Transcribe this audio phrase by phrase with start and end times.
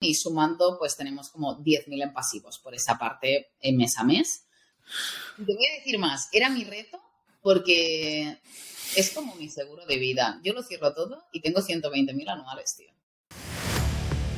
[0.00, 4.44] y sumando pues tenemos como 10.000 en pasivos por esa parte en mes a mes.
[5.36, 7.00] Te voy a decir más, era mi reto
[7.42, 8.38] porque
[8.96, 10.40] es como mi seguro de vida.
[10.42, 12.90] Yo lo cierro todo y tengo 120.000 anuales, tío.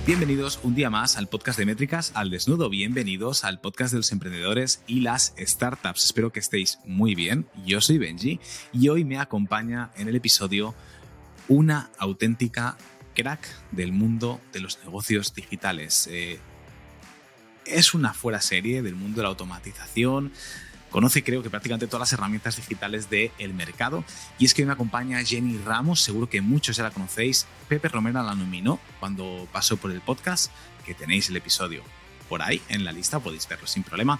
[0.06, 2.70] Bienvenidos un día más al podcast de Métricas al Desnudo.
[2.70, 6.06] Bienvenidos al podcast de los emprendedores y las startups.
[6.06, 7.46] Espero que estéis muy bien.
[7.66, 8.40] Yo soy Benji
[8.72, 10.74] y hoy me acompaña en el episodio
[11.48, 12.76] una auténtica
[13.22, 16.08] crack del mundo de los negocios digitales.
[16.10, 16.38] Eh,
[17.66, 20.32] es una fuera serie del mundo de la automatización.
[20.90, 24.04] Conoce creo que prácticamente todas las herramientas digitales del mercado.
[24.38, 27.46] Y es que me acompaña Jenny Ramos, seguro que muchos ya la conocéis.
[27.68, 30.50] Pepe Romera la nominó cuando pasó por el podcast,
[30.84, 31.84] que tenéis el episodio
[32.28, 34.18] por ahí en la lista, podéis verlo sin problema.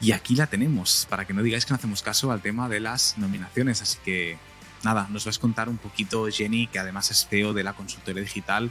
[0.00, 2.80] Y aquí la tenemos, para que no digáis que no hacemos caso al tema de
[2.80, 3.82] las nominaciones.
[3.82, 4.38] Así que
[4.82, 8.22] nada, nos vas a contar un poquito, Jenny, que además es CEO de la consultoría
[8.22, 8.70] digital,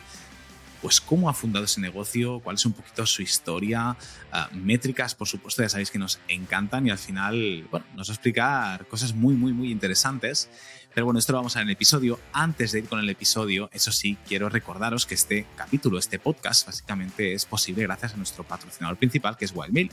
[0.82, 3.98] pues cómo ha fundado ese negocio, cuál es un poquito su historia,
[4.32, 8.14] ah, métricas, por supuesto, ya sabéis que nos encantan y al final, bueno, nos va
[8.14, 10.50] a explicar cosas muy, muy, muy interesantes.
[10.94, 12.20] Pero bueno, esto lo vamos a ver en el episodio.
[12.34, 16.66] Antes de ir con el episodio, eso sí, quiero recordaros que este capítulo, este podcast,
[16.66, 19.92] básicamente es posible gracias a nuestro patrocinador principal, que es Wildmail.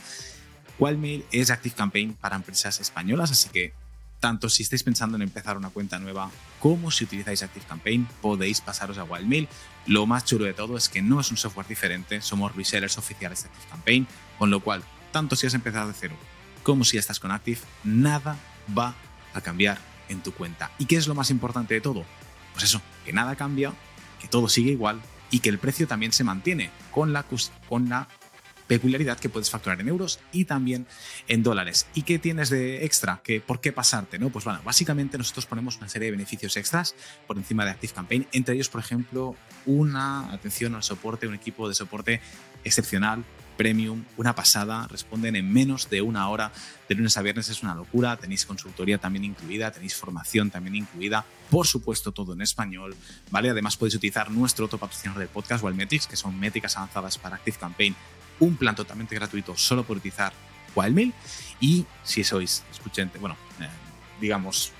[0.79, 3.75] Wildmail es Active Campaign para empresas españolas, así que
[4.21, 8.99] tanto si estáis pensando en empezar una cuenta nueva como si utilizáis ActiveCampaign, podéis pasaros
[8.99, 9.49] a Wildmail.
[9.87, 13.43] Lo más chulo de todo es que no es un software diferente, somos resellers oficiales
[13.43, 14.07] de ActiveCampaign,
[14.39, 16.17] con lo cual, tanto si has empezado de cero
[16.67, 18.37] como si estás con Active, nada
[18.77, 18.97] va
[19.35, 20.73] a cambiar en tu cuenta.
[20.81, 22.05] ¿Y qué es lo más importante de todo?
[22.55, 23.73] Pues eso, que nada cambia,
[24.21, 27.25] que todo sigue igual y que el precio también se mantiene con la,
[27.69, 28.09] con la
[28.67, 30.87] peculiaridad que puedes facturar en euros y también
[31.29, 31.87] en dólares.
[31.95, 33.21] ¿Y qué tienes de extra?
[33.23, 34.19] ¿Qué, ¿Por qué pasarte?
[34.19, 34.31] ¿no?
[34.31, 36.95] Pues bueno, básicamente nosotros ponemos una serie de beneficios extras
[37.27, 41.69] por encima de Active Campaign, entre ellos, por ejemplo, una atención al soporte, un equipo
[41.69, 42.21] de soporte
[42.65, 43.25] excepcional,
[43.57, 46.53] premium, una pasada, responden en menos de una hora
[46.89, 51.25] de lunes a viernes, es una locura, tenéis consultoría también incluida, tenéis formación también incluida,
[51.51, 52.95] por supuesto todo en español,
[53.31, 53.51] ¿vale?
[53.51, 57.57] Además podéis utilizar nuestro otro patrocinador del podcast, Wildmetrics, que son métricas avanzadas para Active
[57.59, 57.97] Campaign
[58.41, 60.33] un plan totalmente gratuito solo por utilizar
[60.75, 61.13] Wildmail.
[61.61, 63.69] Y si sois escuchante, bueno, eh,
[64.21, 64.73] digamos,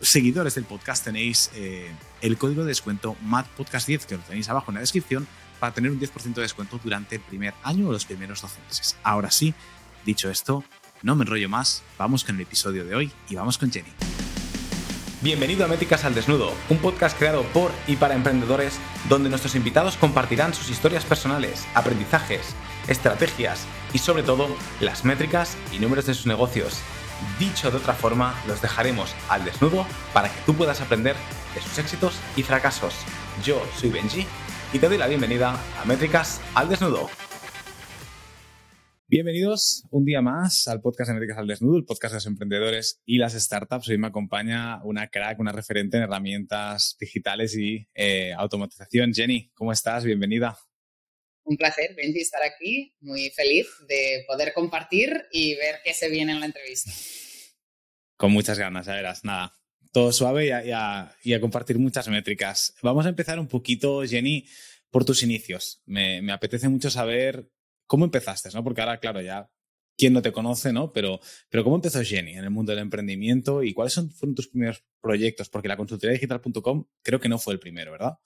[0.00, 4.76] seguidores del podcast, tenéis eh, el código de descuento MADPodcast10 que lo tenéis abajo en
[4.76, 5.26] la descripción
[5.60, 8.96] para tener un 10% de descuento durante el primer año o los primeros 12 meses.
[9.02, 9.54] Ahora sí,
[10.04, 10.64] dicho esto,
[11.02, 13.90] no me enrollo más, vamos con el episodio de hoy y vamos con Jenny.
[15.20, 19.96] Bienvenido a Métricas al Desnudo, un podcast creado por y para emprendedores donde nuestros invitados
[19.96, 22.54] compartirán sus historias personales, aprendizajes,
[22.88, 24.48] estrategias y sobre todo
[24.80, 26.80] las métricas y números de sus negocios.
[27.38, 31.16] Dicho de otra forma, los dejaremos al desnudo para que tú puedas aprender
[31.54, 32.94] de sus éxitos y fracasos.
[33.44, 34.26] Yo soy Benji
[34.72, 37.08] y te doy la bienvenida a Métricas al Desnudo.
[39.10, 43.00] Bienvenidos un día más al podcast de Métricas al Desnudo, el podcast de los emprendedores
[43.06, 43.88] y las startups.
[43.88, 49.14] Hoy me acompaña una crack, una referente en herramientas digitales y eh, automatización.
[49.14, 50.04] Jenny, ¿cómo estás?
[50.04, 50.58] Bienvenida.
[51.48, 52.94] Un placer, Benji, estar aquí.
[53.00, 56.92] Muy feliz de poder compartir y ver qué se viene en la entrevista.
[58.18, 59.24] Con muchas ganas, ya verás.
[59.24, 59.54] Nada,
[59.90, 62.74] todo suave y a, compartir muchas métricas.
[62.82, 64.46] Vamos a empezar un poquito, Jenny,
[64.90, 65.80] por tus inicios.
[65.86, 67.48] Me, apetece mucho saber
[67.86, 68.62] cómo empezaste, ¿no?
[68.62, 69.50] Porque ahora, claro, ya
[69.96, 70.92] quién no te conoce, ¿no?
[70.92, 74.48] Pero, pero ¿cómo empezó Jenny en el mundo del emprendimiento y cuáles son, fueron tus
[74.48, 75.48] primeros proyectos?
[75.48, 78.18] Porque la consultoría digital.com creo que no fue el primero, ¿verdad?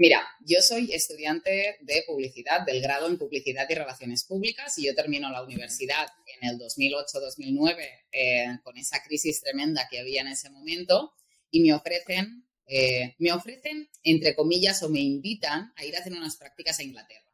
[0.00, 4.94] Mira, yo soy estudiante de publicidad, del grado en publicidad y relaciones públicas, y yo
[4.94, 6.06] termino la universidad
[6.40, 7.76] en el 2008-2009
[8.12, 11.14] eh, con esa crisis tremenda que había en ese momento,
[11.50, 16.12] y me ofrecen, eh, me ofrecen, entre comillas, o me invitan a ir a hacer
[16.12, 17.26] unas prácticas a Inglaterra.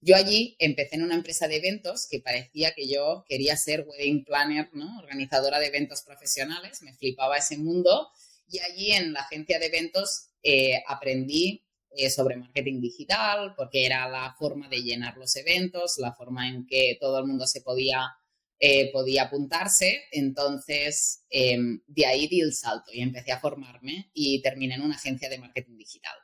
[0.00, 4.24] Yo allí empecé en una empresa de eventos que parecía que yo quería ser wedding
[4.24, 5.00] planner, ¿no?
[5.00, 8.08] organizadora de eventos profesionales, me flipaba ese mundo,
[8.48, 11.63] y allí en la agencia de eventos eh, aprendí
[11.96, 16.66] eh, sobre marketing digital, porque era la forma de llenar los eventos, la forma en
[16.66, 18.10] que todo el mundo se podía,
[18.58, 20.02] eh, podía apuntarse.
[20.10, 24.96] Entonces, em, de ahí di el salto y empecé a formarme y terminé en una
[24.96, 26.14] agencia de marketing digital.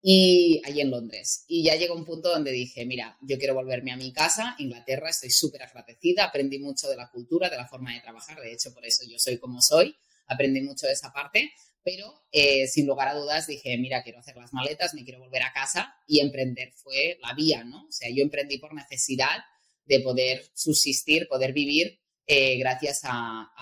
[0.00, 1.44] Y allí en Londres.
[1.46, 5.10] Y ya llegó un punto donde dije, mira, yo quiero volverme a mi casa, Inglaterra,
[5.10, 8.74] estoy súper agradecida, aprendí mucho de la cultura, de la forma de trabajar, de hecho
[8.74, 9.94] por eso yo soy como soy,
[10.26, 11.52] aprendí mucho de esa parte,
[11.84, 15.42] pero eh, sin lugar a dudas dije, mira, quiero hacer las maletas, me quiero volver
[15.42, 17.86] a casa y emprender fue la vía, ¿no?
[17.86, 19.38] O sea, yo emprendí por necesidad
[19.84, 23.52] de poder subsistir, poder vivir eh, gracias a,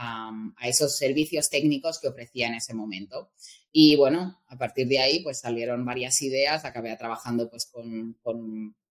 [0.63, 3.33] esos servicios técnicos que ofrecía en ese momento.
[3.73, 8.17] Y bueno, a partir de ahí pues salieron varias ideas, acabé trabajando pues con,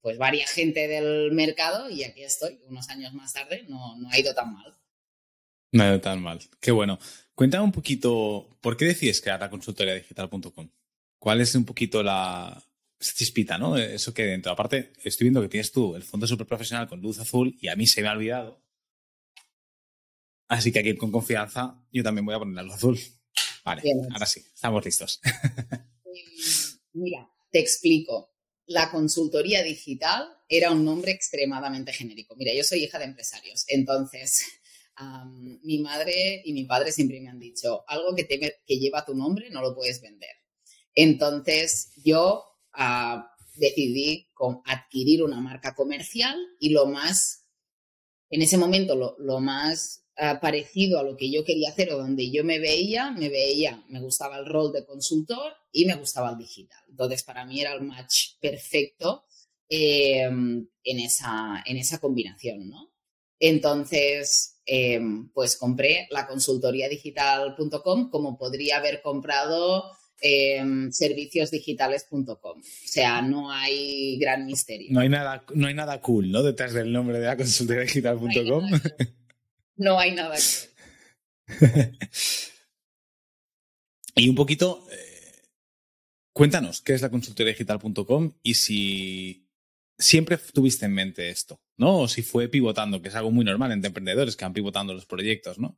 [0.02, 4.20] pues varias gente del mercado y aquí estoy, unos años más tarde, no, no ha
[4.20, 4.79] ido tan mal.
[5.72, 7.00] Ido tan mal, qué bueno.
[7.36, 10.70] Cuéntame un poquito, ¿por qué decides crear la consultoría digital.com?
[11.20, 12.62] ¿Cuál es un poquito la
[13.00, 13.78] chispita, no?
[13.78, 14.52] Eso que dentro.
[14.52, 17.76] Aparte, estoy viendo que tienes tú el fondo súper profesional con luz azul y a
[17.76, 18.62] mí se me ha olvidado.
[20.48, 23.00] Así que aquí con confianza yo también voy a poner la luz azul.
[23.64, 25.22] Vale, ahora sí, estamos listos.
[26.94, 28.34] Mira, te explico.
[28.66, 32.36] La consultoría digital era un nombre extremadamente genérico.
[32.36, 34.46] Mira, yo soy hija de empresarios, entonces
[35.64, 38.28] mi madre y mi padre siempre me han dicho, algo que,
[38.68, 40.36] lleva tu nombre no lo puedes vender.
[40.94, 42.44] Entonces yo
[42.74, 44.28] ah, decidí
[44.66, 47.46] adquirir una marca comercial y lo más,
[48.30, 50.06] en ese momento, lo más
[50.42, 54.02] parecido a lo que yo quería hacer o donde yo me veía, me veía, me
[54.02, 56.84] gustaba el rol de consultor y me gustaba el digital.
[56.90, 59.24] Entonces, para mí era el match perfecto
[59.70, 62.92] em, en, esa, en esa combinación, ¿no?
[63.40, 69.86] Entonces, em, pues compré la consultoría digital.com como podría haber comprado
[70.22, 70.62] eh,
[70.92, 72.60] serviciosdigitales.com.
[72.60, 74.90] O sea, no hay gran misterio.
[74.92, 76.44] No hay nada, no hay nada cool, ¿no?
[76.44, 78.70] Detrás del nombre de la consultoría digital.com
[79.80, 80.70] no hay nada que
[84.16, 85.48] y un poquito, eh,
[86.34, 89.49] cuéntanos, ¿qué es la consultoría digital.com y si
[90.00, 92.00] siempre tuviste en mente esto, ¿no?
[92.00, 95.06] O si fue pivotando, que es algo muy normal entre emprendedores que van pivotando los
[95.06, 95.78] proyectos, ¿no?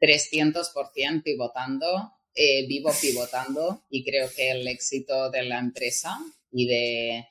[0.00, 6.18] 300% pivotando, eh, vivo pivotando y creo que el éxito de la empresa
[6.50, 7.26] y de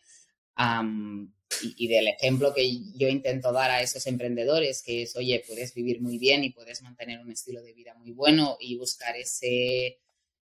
[1.77, 6.01] y, del ejemplo que yo intento dar a esos emprendedores, que es, oye, puedes vivir
[6.01, 9.99] muy bien y puedes mantener un estilo de vida muy bueno y buscar ese,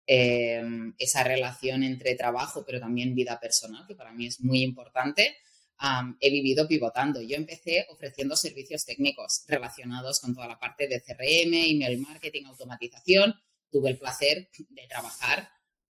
[0.07, 5.37] em, esa relación entre trabajo, pero también vida personal, que para mí es muy importante.
[6.21, 7.21] He vivido pivotando.
[7.21, 13.35] Yo empecé ofreciendo servicios técnicos relacionados con toda la parte de CRM, email marketing, automatización.
[13.71, 15.49] Tuve el placer de trabajar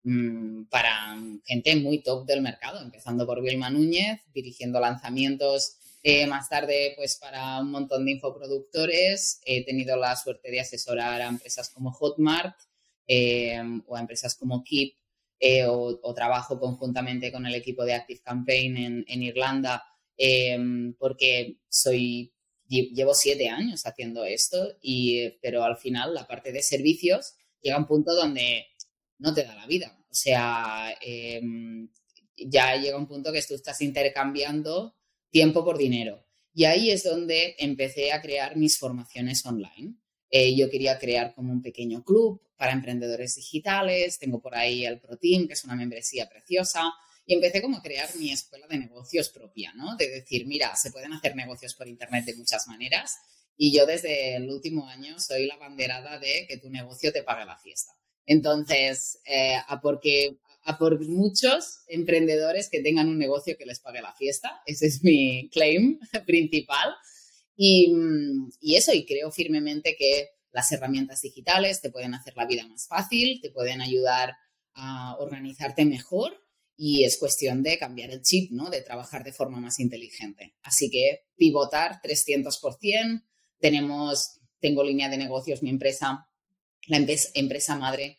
[0.04, 6.48] Mm, para gente muy top del mercado, empezando por Vilma Núñez, dirigiendo lanzamientos eh, más
[6.48, 9.40] tarde pues para un montón de infoproductores.
[9.44, 12.56] He tenido la suerte de asesorar a empresas como Hotmart
[13.06, 14.94] eh, o a empresas como Keep
[15.40, 19.84] eh, o, trabajo conjuntamente con el equipo de Active Campaign en, Irlanda
[20.98, 22.32] porque soy
[22.66, 27.80] llevo siete años haciendo esto y pero al final la parte de servicios llega a
[27.80, 28.66] un punto donde
[29.18, 29.96] no te da la vida.
[30.10, 31.88] O sea, em,
[32.36, 34.96] ya llega un punto que tú estás intercambiando
[35.30, 36.24] tiempo por dinero.
[36.54, 39.94] Y ahí es donde empecé a crear mis formaciones online.
[40.30, 44.18] Eh, yo quería crear como un pequeño club para emprendedores digitales.
[44.18, 46.92] Tengo por ahí el ProTeam, que es una membresía preciosa.
[47.24, 49.96] Y empecé como a crear mi escuela de negocios propia, ¿no?
[49.96, 53.18] De decir, mira, se pueden hacer negocios por Internet de muchas maneras.
[53.56, 57.44] Y yo desde el último año soy la banderada de que tu negocio te pague
[57.44, 57.92] la fiesta.
[58.24, 64.02] Entonces, eh, a, porque, a por muchos emprendedores que tengan un negocio que les pague
[64.02, 66.94] la fiesta, ese es mi claim principal.
[67.60, 67.92] Y,
[68.60, 72.86] y eso, y creo firmemente que las herramientas digitales te pueden hacer la vida más
[72.86, 74.34] fácil, te pueden ayudar
[74.74, 76.40] a organizarte mejor
[76.76, 78.70] y es cuestión de cambiar el chip, ¿no?
[78.70, 80.54] De trabajar de forma más inteligente.
[80.62, 83.24] Así que pivotar 300%.
[83.58, 86.28] Tenemos, tengo línea de negocios, mi empresa
[86.88, 88.18] la empresa madre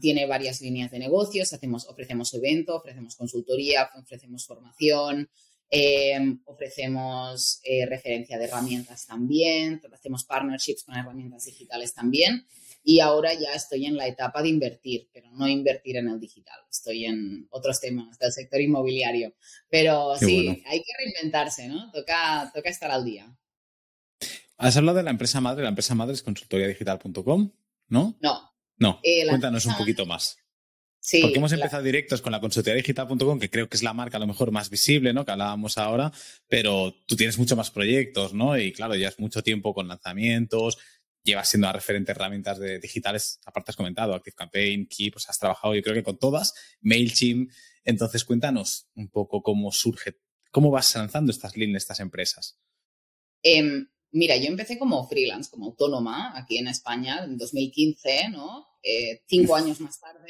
[0.00, 5.28] tiene varias líneas de negocios, hacemos, ofrecemos eventos, ofrecemos consultoría, ofrecemos formación,
[5.72, 12.46] em, ofrecemos eh, referencia de herramientas también, hacemos partnerships con herramientas digitales también.
[12.84, 16.58] Y ahora ya estoy en la etapa de invertir, pero no invertir en el digital.
[16.68, 19.34] Estoy en otros temas del sector inmobiliario.
[19.70, 21.92] Pero sí, hay que reinventarse, ¿no?
[21.92, 23.32] Toca, toca estar al día.
[24.56, 25.62] Has hablado de la empresa madre.
[25.62, 27.52] La empresa madre es consultoriadigital.com.
[27.92, 28.16] ¿no?
[28.20, 28.54] No.
[28.78, 29.00] No.
[29.02, 30.38] Eh, Cuéntanos un poquito más.
[31.04, 34.20] Sí, Porque hemos empezado directos con la consultoriadigital.com, que creo que es la marca a
[34.20, 35.24] lo mejor más visible, ¿no?
[35.24, 36.12] Que hablábamos ahora,
[36.46, 38.56] pero tú tienes mucho más proyectos, ¿no?
[38.56, 40.78] Y claro, ya es mucho tiempo con lanzamientos,
[41.24, 45.74] llevas siendo a referente herramientas de digitales, aparte has comentado, ActiveCampaign, Keep, pues has trabajado
[45.74, 47.50] yo creo que con todas, MailChimp.
[47.82, 50.20] Entonces, cuéntanos un poco cómo surge,
[50.52, 52.60] cómo vas lanzando estas líneas, estas empresas.
[53.42, 58.66] Em, Mira, yo empecé como freelance, como autónoma aquí en España en 2015, ¿no?
[58.82, 60.28] Eh, cinco años más tarde,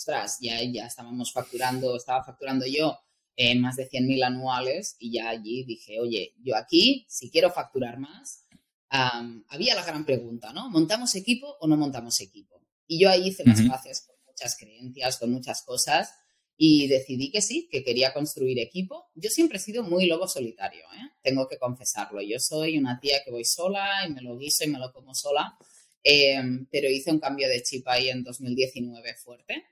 [0.00, 2.98] ostras, ya, ya estábamos facturando, estaba facturando yo
[3.36, 7.98] en más de 100.000 anuales y ya allí dije, oye, yo aquí, si quiero facturar
[7.98, 8.46] más,
[8.88, 10.70] había la gran pregunta, ¿no?
[10.70, 12.62] ¿Montamos equipo o no montamos equipo?
[12.86, 16.14] Y yo ahí hice las bases con muchas creencias, con muchas cosas
[16.56, 19.10] y decidí que sí, que quería construir equipo.
[19.14, 21.10] Yo siempre he sido muy lobo solitario, ¿eh?
[21.22, 22.22] tengo que confesarlo.
[22.22, 25.14] Yo soy una tía que voy sola y me lo guiso y me lo como
[25.14, 25.56] sola,
[26.02, 29.66] em, pero hice un cambio de chip ahí en 2019 fuerte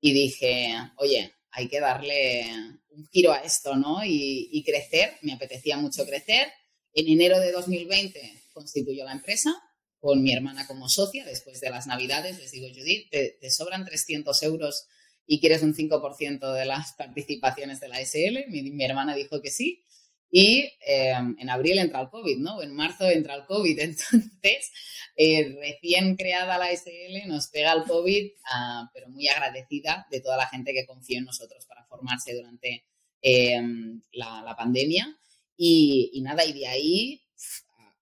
[0.00, 2.46] y dije, oye, hay que darle
[2.90, 4.04] un giro a esto, ¿no?
[4.04, 6.48] Y, y crecer, me apetecía mucho crecer.
[6.92, 9.54] En enero de 2020 constituyó la empresa
[10.00, 11.24] con mi hermana como socia.
[11.24, 14.86] Después de las navidades les digo, Judith, te, te sobran 300 euros
[15.30, 18.48] y quieres un 5% de las participaciones de la SL.
[18.48, 19.84] Mi, hermana dijo que sí.
[20.30, 22.62] Y em, en abril entra el COVID, ¿no?
[22.62, 23.78] En marzo entra el COVID.
[23.80, 24.72] Entonces,
[25.16, 30.36] eh, recién creada la SL, nos pega el COVID, ah, pero muy agradecida de toda
[30.36, 32.84] la gente que confió en nosotros para formarse durante
[33.22, 35.18] em, la, pandemia.
[35.56, 37.22] Y, nada, y de ahí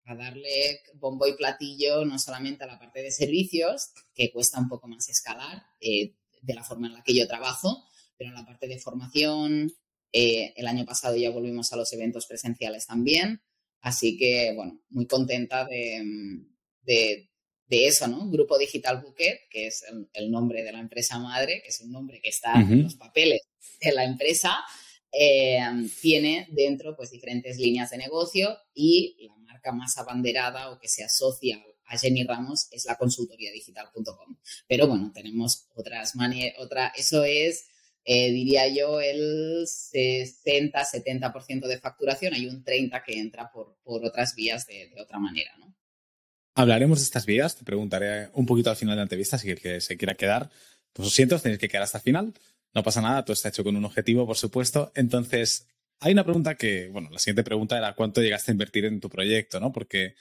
[0.04, 4.68] a darle bombo y platillo no solamente a la parte de servicios, que cuesta un
[4.68, 7.84] poco más escalar, eh, de la forma en la que yo trabajo,
[8.16, 9.72] pero en la parte de formación,
[10.18, 13.42] eh, el año pasado ya volvimos a los eventos presenciales también,
[13.82, 16.42] así que, bueno, muy contenta de,
[16.82, 17.28] de,
[17.68, 18.30] eso, ¿no?
[18.30, 22.22] Grupo Digital Bouquet, que es el, nombre de la empresa madre, que es un nombre
[22.22, 23.42] que está en los papeles
[23.78, 24.64] de la empresa,
[25.12, 25.60] eh,
[26.00, 31.04] tiene dentro pues diferentes líneas de negocio y la marca más abanderada o que se
[31.04, 34.38] asocia a Jenny Ramos es la consultoría digital.com.
[34.66, 37.66] Pero bueno, tenemos otras maneras, otra, eso es,
[38.08, 44.36] eh, diría yo, el 60-70% de facturación, hay un 30% que entra por, por otras
[44.36, 45.74] vías de, otra manera, ¿no?
[46.54, 49.60] Hablaremos de estas vías, te preguntaré un poquito al final de la entrevista, si el
[49.60, 50.50] que se quiera quedar,
[50.92, 52.32] pues lo siento, tenéis que quedar hasta el final,
[52.72, 54.92] no pasa nada, todo está hecho con un objetivo, por supuesto.
[54.94, 55.66] Entonces,
[55.98, 59.10] hay una pregunta que, bueno, la siguiente pregunta era cuánto llegaste a invertir en tu
[59.10, 59.72] proyecto, ¿no?
[59.72, 60.14] Porque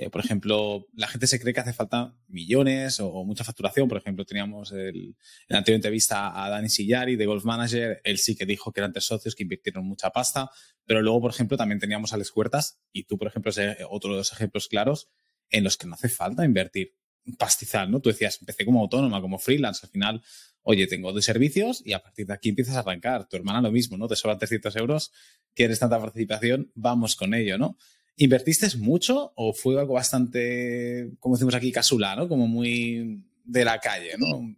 [0.00, 3.88] eh, por ejemplo, la gente se cree que hace falta millones o, mucha facturación.
[3.88, 5.14] Por ejemplo, teníamos el, en
[5.48, 8.00] la anterior entrevista a Dani Sillari de Golf Manager.
[8.04, 10.50] Él sí que dijo que eran tres socios que invirtieron mucha pasta.
[10.86, 13.58] Pero luego, por ejemplo, también teníamos a Les Huertas y tú, por ejemplo, es
[13.90, 15.08] otro de los ejemplos claros
[15.50, 16.94] en los que no hace falta invertir
[17.36, 18.00] pastizal, ¿no?
[18.00, 19.84] Tú decías, empecé como autónoma, como freelance.
[19.84, 20.22] Al final,
[20.62, 23.28] oye, tengo dos servicios y a partir de aquí empiezas a arrancar.
[23.28, 24.06] Tu hermana lo mismo, ¿no?
[24.06, 25.10] Te sobran 300 euros,
[25.54, 27.76] quieres tanta participación, vamos con ello, ¿no?
[28.20, 32.28] ¿Invertiste mucho o fue algo bastante, como decimos aquí, casula, ¿no?
[32.28, 34.56] Como muy de la calle, ¿no?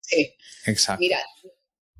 [0.00, 0.32] Sí.
[0.66, 1.00] Exacto.
[1.00, 1.18] Mira,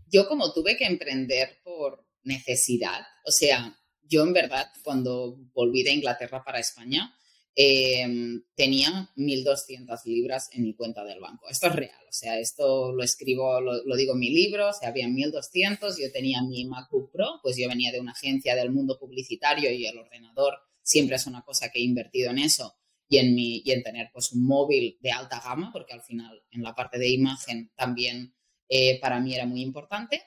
[0.06, 5.90] yo como tuve que emprender por necesidad, o sea, yo en verdad cuando volví de
[5.90, 7.12] Inglaterra para España,
[7.56, 11.48] em, tenía 1.200 libras en mi cuenta del banco.
[11.48, 14.72] Esto es real, o sea, esto lo escribo, lo, lo digo en mi libro, o
[14.72, 18.70] sea, había 1.200, yo tenía mi MacBook Pro, pues yo venía de una agencia del
[18.70, 22.76] mundo publicitario y el ordenador siempre es una cosa que he invertido en eso
[23.08, 26.42] y en, mi, y en tener pues un móvil de alta gama, porque al final
[26.50, 28.34] en la parte de imagen también
[28.68, 30.22] eh, para mí era muy importante.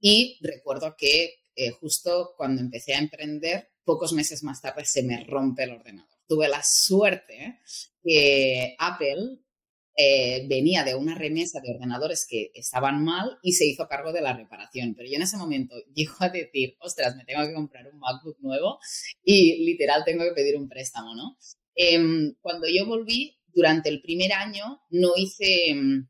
[0.00, 5.24] Y recuerdo que eh, justo cuando empecé a emprender, pocos meses más tarde se me
[5.24, 6.18] rompe el ordenador.
[6.26, 7.60] Tuve la suerte
[8.02, 9.38] que Apple
[9.94, 14.22] eh, venía de una remesa de ordenadores que estaban mal y se hizo cargo de
[14.22, 14.94] la reparación.
[14.94, 18.38] Pero yo en ese momento llego a decir, ostras, me tengo que comprar un MacBook
[18.40, 18.78] nuevo
[19.22, 21.36] y literal tengo que pedir un préstamo, ¿no?
[21.74, 26.08] Em, cuando yo volví, durante el primer año no hice em,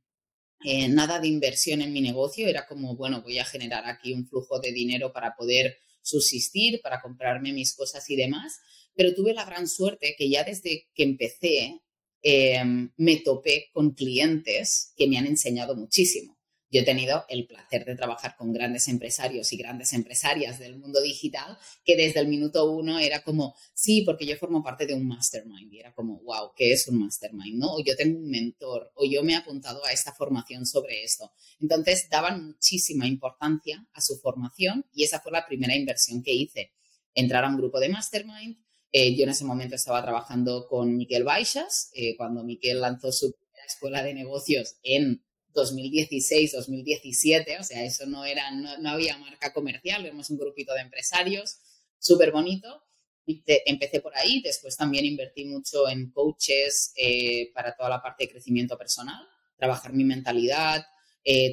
[0.64, 4.26] eh, nada de inversión en mi negocio, era como, bueno, voy a generar aquí un
[4.26, 8.60] flujo de dinero para poder subsistir, para comprarme mis cosas y demás,
[8.94, 11.80] pero tuve la gran suerte que ya desde que empecé
[12.22, 16.38] Em, me topé con clientes que me han enseñado muchísimo.
[16.72, 21.02] Yo he tenido el placer de trabajar con grandes empresarios y grandes empresarias del mundo
[21.02, 25.06] digital que desde el minuto uno era como, sí, porque yo formo parte de un
[25.06, 25.70] mastermind.
[25.70, 27.58] Y era como, wow, ¿qué es un mastermind?
[27.58, 27.74] ¿no?
[27.74, 31.30] O yo tengo un mentor, o yo me he apuntado a esta formación sobre esto.
[31.60, 36.72] Entonces daban muchísima importancia a su formación y esa fue la primera inversión que hice.
[37.14, 38.56] Entrar a un grupo de mastermind,
[38.92, 43.32] eh, yo en ese momento estaba trabajando con Miquel Baixas, eh, cuando Miquel lanzó su
[43.32, 50.04] primera escuela de negocios en 2016-2017, o sea, eso no, era, no, había marca comercial,
[50.04, 51.60] éramos un grupito de empresarios,
[51.98, 52.84] súper bonito.
[53.24, 58.30] Empecé por ahí, después también invertí mucho en coaches eh, para toda la parte de
[58.30, 59.24] crecimiento personal,
[59.56, 60.84] trabajar mi mentalidad,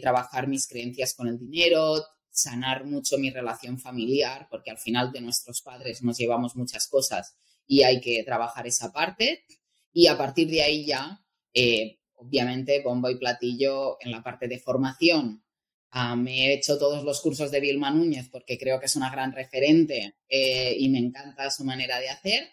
[0.01, 5.21] trabajar mis creencias con el dinero, sanar mucho mi relación familiar, porque al final de
[5.21, 7.35] nuestros padres nos llevamos muchas cosas
[7.67, 9.45] y hay que trabajar esa parte.
[9.91, 14.59] Y a partir de ahí ya, eh, obviamente, bombo y platillo en la parte de
[14.59, 15.43] formación.
[15.91, 19.09] Ah, me he hecho todos los cursos de Vilma Núñez porque creo que es una
[19.09, 22.49] gran referente eh, y me encanta su manera de hacer.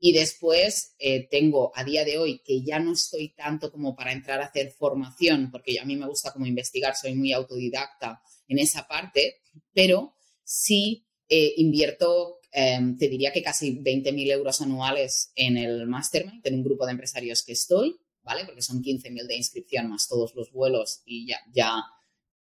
[0.00, 4.12] Y después eh, tengo a día de hoy que ya no estoy tanto como para
[4.12, 8.58] entrar a hacer formación, porque a mí me gusta como investigar, soy muy autodidacta en
[8.58, 9.36] esa parte,
[9.72, 16.46] pero sí eh, invierto, em, te diría que casi 20.000 euros anuales en el Mastermind,
[16.46, 18.44] en un grupo de empresarios que estoy, ¿vale?
[18.46, 21.82] Porque son 15.000 de inscripción más todos los vuelos y ya, ya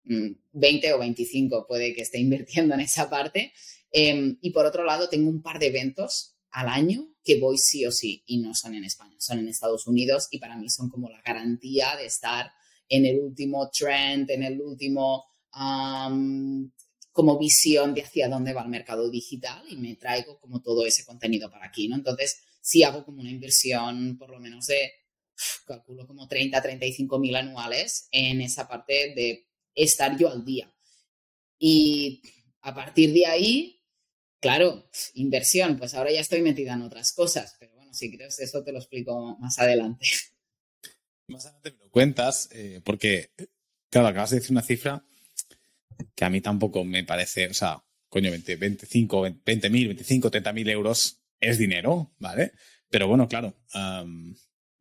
[0.04, 3.52] 20 mm, o 25 puede que esté invirtiendo en esa parte.
[3.92, 7.85] Em, y por otro lado, tengo un par de eventos al año que voy sí
[7.87, 10.88] o sí y no son en España, son en Estados Unidos y para mí son
[10.88, 12.50] como la garantía de estar
[12.88, 19.11] en el último trend, en el último como visión de hacia dónde va el mercado
[19.11, 21.97] digital y me traigo como todo ese contenido para aquí, ¿no?
[21.97, 24.92] Entonces, sí hago como una inversión por lo menos de,
[25.66, 30.73] calculo como 30, 35 mil anuales en esa parte de estar yo al día.
[31.59, 32.23] Y
[32.62, 33.80] a partir de ahí,
[34.40, 38.64] Claro, inversión, pues ahora ya estoy metida en otras cosas, pero bueno, si quieres eso
[38.64, 40.07] te lo explico más adelante.
[41.28, 43.33] Más adelante me lo cuentas, eh, porque,
[43.90, 45.04] claro, acabas de decir una cifra
[46.14, 50.52] que a mí tampoco me parece, o sea, coño, 20, 25, 20 mil, 25, 30
[50.52, 52.52] mil euros es dinero, ¿vale?
[52.88, 53.57] Pero bueno, claro,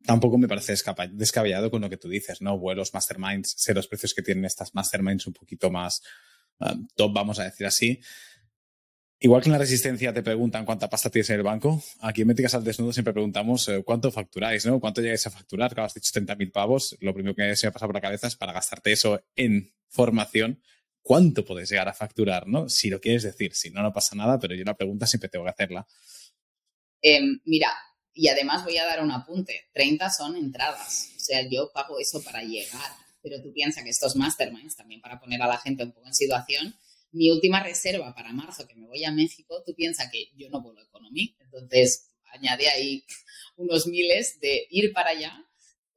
[0.04, 0.74] tampoco me parece
[1.12, 2.58] descabellado con lo que tú dices, ¿no?
[2.58, 6.02] Vuelos, masterminds, sé los precios que tienen estas masterminds un poquito más
[6.94, 8.00] top, vamos a decir así.
[9.22, 12.28] Igual que en la resistencia te preguntan cuánta pasta tienes en el banco, aquí en
[12.28, 14.80] Métricas al Desnudo siempre preguntamos eh, cuánto facturáis, ¿no?
[14.80, 15.74] ¿Cuánto llegáis a facturar?
[15.74, 16.96] Claro, has dicho 30.000 pavos.
[17.00, 20.62] Lo primero que se me pasa por la cabeza es para gastarte eso en formación.
[21.02, 22.68] ¿Cuánto puedes llegar a facturar, no?
[22.68, 23.54] Si lo quieres decir.
[23.54, 25.86] Si no, no pasa nada, pero yo la pregunta siempre tengo que hacerla.
[27.02, 27.72] Em, mira,
[28.12, 29.68] y además voy a dar un apunte.
[29.72, 31.12] 30 son entradas.
[31.16, 32.90] O sea, yo pago eso para llegar.
[33.22, 36.14] Pero tú piensas que estos masterminds, también para poner a la gente un poco en
[36.14, 36.74] situación,
[37.12, 40.62] mi última reserva para marzo, que me voy a México, tú piensas que yo no
[40.62, 43.04] vuelo economía, entonces añade ahí
[43.56, 45.46] unos miles de ir para allá.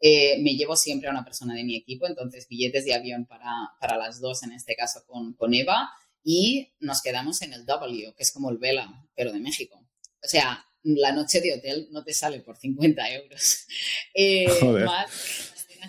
[0.05, 3.50] Eh, me llevo siempre a una persona de mi equipo, entonces billetes de avión para,
[3.79, 5.91] para las dos, en este caso con, con Eva,
[6.25, 9.81] y nos quedamos en el W, que es como el Vela, pero de México.
[10.22, 13.66] O sea, la noche de hotel no te sale por 50 euros.
[14.16, 14.46] Eh,
[14.85, 15.09] más,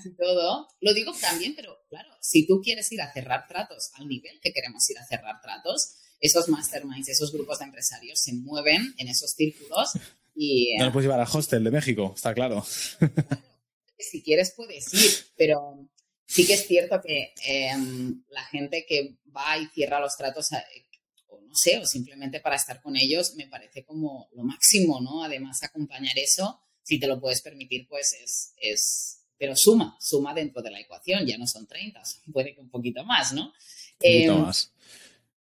[0.06, 0.68] y todo.
[0.80, 4.52] Lo digo también, pero claro, si tú quieres ir a cerrar tratos al nivel que
[4.52, 9.32] queremos ir a cerrar tratos, esos masterminds, esos grupos de empresarios se mueven en esos
[9.32, 9.90] círculos
[10.34, 10.74] y...
[10.78, 12.64] No lo puedes llevar al hostel de México, está claro.
[14.10, 15.88] Si quieres puedes ir, pero
[16.26, 20.86] sí que es cierto que em, la gente que va y cierra los tratos, eh,
[21.28, 25.24] o no sé, o simplemente para estar con ellos, me parece como lo máximo, ¿no?
[25.24, 30.62] Además, acompañar eso, si te lo puedes permitir, pues es, es pero suma, suma dentro
[30.62, 33.46] de la ecuación, ya no son 30, puede que un poquito más, ¿no?
[33.46, 33.52] Un
[33.98, 34.72] poquito em, más.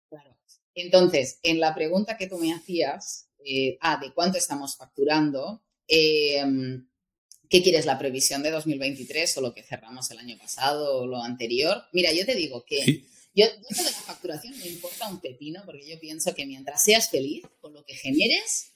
[0.10, 0.38] Claro.
[0.74, 6.88] Entonces, en la pregunta que tú me hacías, eh, ah, de cuánto estamos facturando, em,
[7.52, 11.22] ¿qué quieres, la previsión de 2023 o lo que cerramos el año pasado o lo
[11.22, 11.84] anterior?
[11.92, 13.04] Mira, yo te digo que
[13.36, 17.10] yo, yo de la facturación me importa un pepino porque yo pienso que mientras seas
[17.10, 18.72] feliz con lo que generes,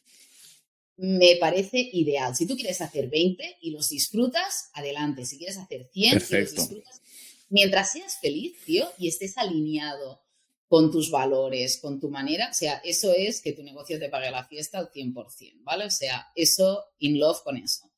[0.97, 2.35] me parece ideal.
[2.35, 5.25] Si tú quieres hacer 20 y los disfrutas, adelante.
[5.25, 7.01] Si quieres hacer 100 y los disfrutas,
[7.49, 10.21] mientras seas feliz, tío, y estés alineado
[10.67, 14.31] con tus valores, con tu manera, o sea, eso es que tu negocio te pague
[14.31, 15.85] la fiesta al 100%, ¿vale?
[15.85, 17.89] O sea, eso, in love con eso.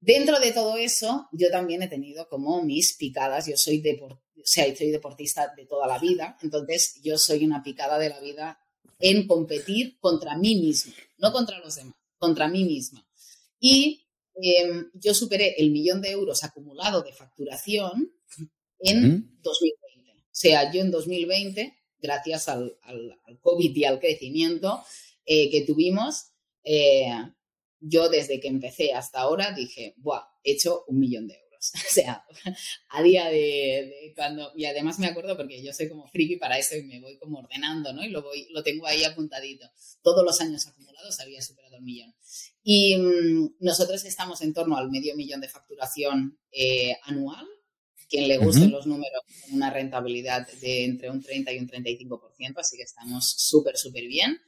[0.00, 3.46] Dentro de todo eso, yo también he tenido como mis picadas.
[3.46, 7.98] Yo soy, o sea, soy deportista de toda la vida, entonces yo soy una picada
[7.98, 8.60] de la vida
[9.00, 13.06] en competir contra mí mismo, no contra los demás contra mí misma.
[13.58, 18.12] Y em, yo superé el millón de euros acumulado de facturación
[18.80, 20.12] en 2020.
[20.12, 22.76] O sea, yo en 2020, gracias al,
[23.40, 24.84] COVID y al crecimiento
[25.24, 26.28] eh, que tuvimos,
[26.62, 27.10] eh,
[27.80, 30.22] yo desde que empecé hasta ahora dije, ¡buah!
[30.42, 31.48] He hecho un millón de euros.
[31.88, 32.24] O sea,
[32.90, 36.76] a día de, cuando, y además me acuerdo porque yo soy como friki para eso
[36.76, 38.04] y me voy como ordenando, ¿no?
[38.04, 39.68] Y lo, voy, lo tengo ahí apuntadito.
[40.02, 42.14] Todos los años acumulados había superado el millón.
[42.62, 47.46] Y mm, nosotros estamos en torno al medio millón de facturación eh, anual.
[48.08, 49.20] Quien le gusten los números,
[49.52, 54.38] una rentabilidad de entre un 30 y un 35%, así que estamos súper, súper bien.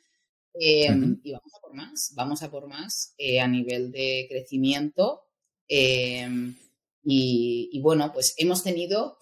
[0.55, 5.23] Em, y vamos a por más, vamos a por más eh, a nivel de crecimiento.
[5.69, 6.57] Em,
[7.03, 9.17] y, bueno, pues hemos tenido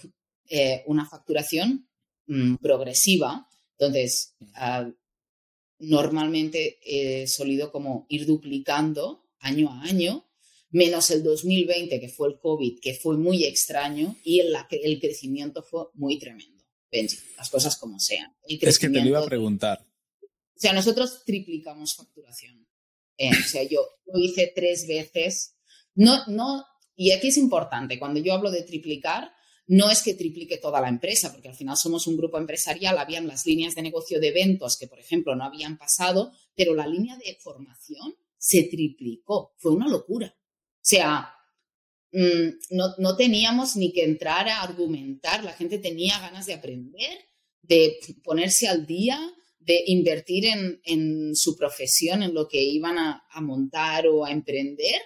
[0.49, 1.89] eh, una facturación
[2.27, 3.47] mm, progresiva.
[3.79, 4.91] Entonces, ah,
[5.79, 10.29] normalmente he solido como ir duplicando año a año,
[10.71, 15.63] menos el 2020, que fue el COVID, que fue muy extraño, y el, el crecimiento
[15.63, 16.65] fue muy tremendo.
[17.37, 18.35] las cosas como sean.
[18.49, 19.88] Es que te lo iba a preguntar.
[20.59, 22.67] O sea, nosotros triplicamos facturación.
[23.17, 25.55] Eh, o sea, yo lo hice tres veces.
[25.95, 26.65] No, no
[27.01, 29.31] y aquí es importante, cuando yo hablo de triplicar,
[29.69, 33.29] no es que triplique toda la empresa, porque al final somos un grupo empresarial, habían
[33.29, 37.17] las líneas de negocio de eventos que, por ejemplo, no habían pasado, pero la línea
[37.17, 39.55] de formación se triplicó.
[39.59, 40.35] Fue una locura.
[40.37, 41.33] O sea,
[42.11, 47.17] mm, no, teníamos ni que entrar a argumentar, la gente tenía ganas de aprender,
[47.63, 49.21] de ponerse al día,
[49.69, 55.01] de invertir en, su profesión, en lo que iban a, a montar o a emprender.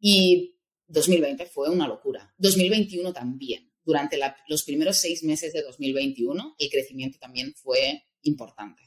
[0.00, 0.56] Y
[0.88, 2.34] 2020 fue una locura.
[2.38, 4.18] 2021 también durante
[4.48, 8.82] los primeros seis meses de 2021 el crecimiento también fue importante.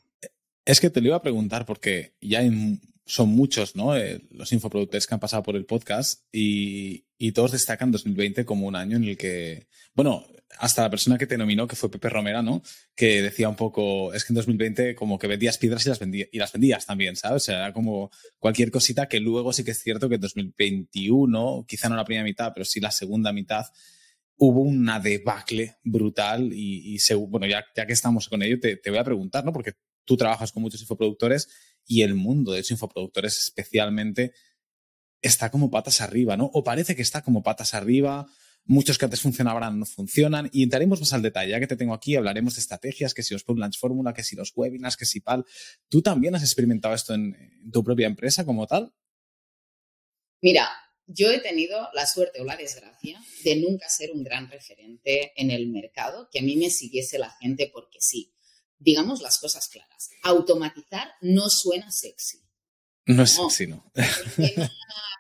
[0.64, 2.44] Es que te lo iba a preguntar porque ya
[3.06, 3.98] son muchos ¿no?
[3.98, 8.76] Eh, los infoproductores que han pasado por el podcast y, todos destacan 2020 como un
[8.76, 10.26] año en el que, bueno,
[10.60, 12.62] hasta la persona que te nominó, que fue Pepe Romera, ¿no?
[12.96, 16.38] Que decía un poco, es que en 2020 como que vendías piedras y las, y
[16.38, 17.44] las vendías también, ¿sabes?
[17.44, 21.66] O sea, era como cualquier cosita que luego sí que es cierto que en 2021,
[21.68, 23.66] quizá no la primera mitad, pero sí la segunda mitad,
[24.38, 29.04] hubo una debacle brutal y, bueno, ya, ya, que estamos con ello, te, voy a
[29.04, 29.54] preguntar, ¿no?
[29.54, 31.48] Porque tú trabajas con muchos infoproductores
[31.86, 34.34] y el mundo de los infoproductores especialmente
[35.22, 36.50] está como patas arriba, ¿no?
[36.54, 38.28] O parece que está como patas arriba,
[38.66, 41.94] muchos que antes funcionaban no funcionan y entraremos más al detalle, ya que te tengo
[41.94, 45.20] aquí, hablaremos de estrategias, que si los Launch Fórmula, que si los webinars, que si
[45.20, 45.46] PAL.
[45.90, 47.36] ¿Tú también has experimentado esto en
[47.72, 48.94] tu propia empresa como tal?
[50.42, 50.70] Mira,
[51.06, 55.52] yo he tenido la suerte o la desgracia de nunca ser un gran referente en
[55.52, 58.34] el mercado, que a mí me siguiese la gente porque sí.
[58.80, 60.10] Digamos las cosas claras.
[60.24, 62.40] Automatizar no suena sexy.
[63.06, 63.92] No es sexy, no.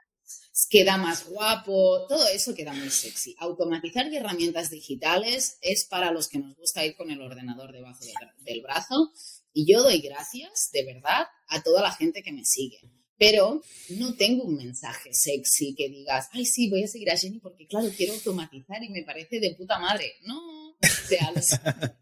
[0.69, 3.35] Queda más guapo, todo eso queda muy sexy.
[3.39, 7.99] Automatizar y herramientas digitales es para los que nos gusta ir con el ordenador debajo
[8.39, 9.11] del brazo.
[9.53, 12.79] Y yo doy gracias, de verdad, a toda la gente que me sigue
[13.21, 13.61] pero
[13.99, 17.67] no tengo un mensaje sexy que digas, ay, sí, voy a seguir a Jenny porque,
[17.67, 20.15] claro, quiero automatizar y me parece de puta madre.
[20.23, 21.31] No, o sea,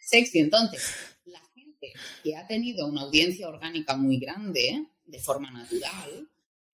[0.00, 0.38] sexy.
[0.38, 0.82] Entonces,
[1.26, 1.92] la gente
[2.24, 6.26] que ha tenido una audiencia orgánica muy grande, de forma natural,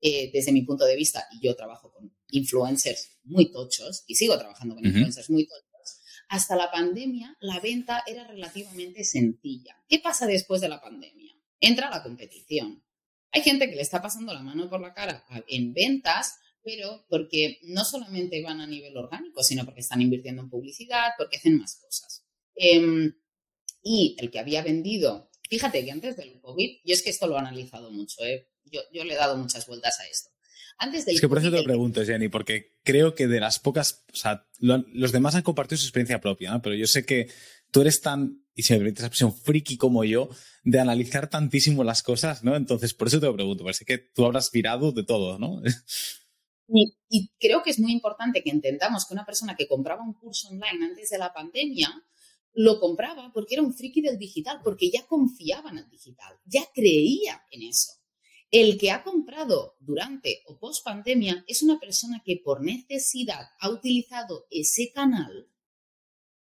[0.03, 4.37] eh, desde mi punto de vista, y yo trabajo con influencers muy tochos, y sigo
[4.39, 9.77] trabajando con influencers muy tochos, hasta la pandemia la venta era relativamente sencilla.
[9.89, 11.33] ¿Qué pasa después de la pandemia?
[11.61, 12.83] Entra la competición
[13.33, 17.59] hay gente que le está pasando la mano por la cara en ventas, pero porque
[17.63, 21.77] no solamente van a nivel orgánico, sino porque están invirtiendo en publicidad, porque hacen más
[21.77, 22.25] cosas.
[22.55, 23.15] Em,
[23.83, 27.37] y el que había vendido, fíjate que antes del COVID, yo es que esto lo
[27.37, 28.49] he analizado mucho, ¿eh?
[28.65, 30.31] Yo, le he dado muchas vueltas a esto.
[30.79, 33.59] Antes del es que por eso te lo pregunto, Jenny, porque creo que de las
[33.59, 37.31] pocas, o sea, los demás han compartido su experiencia propia, pero yo sé que
[37.71, 40.29] tú eres tan y si me permites esa expresión, friki como yo,
[40.63, 42.55] de analizar tantísimo las cosas, ¿no?
[42.55, 45.63] Entonces, por eso te lo pregunto, parece que tú habrás virado de todo, ¿no?
[46.75, 50.15] Y, y, creo que es muy importante que entendamos que una persona que compraba un
[50.15, 51.93] curso online antes de la pandemia,
[52.55, 56.63] lo compraba porque era un friki del digital, porque ya confiaba en el digital, ya
[56.73, 57.93] creía en eso.
[58.53, 63.71] El que ha comprado durante o post pandemia es una persona que por necesidad ha
[63.71, 65.49] utilizado ese canal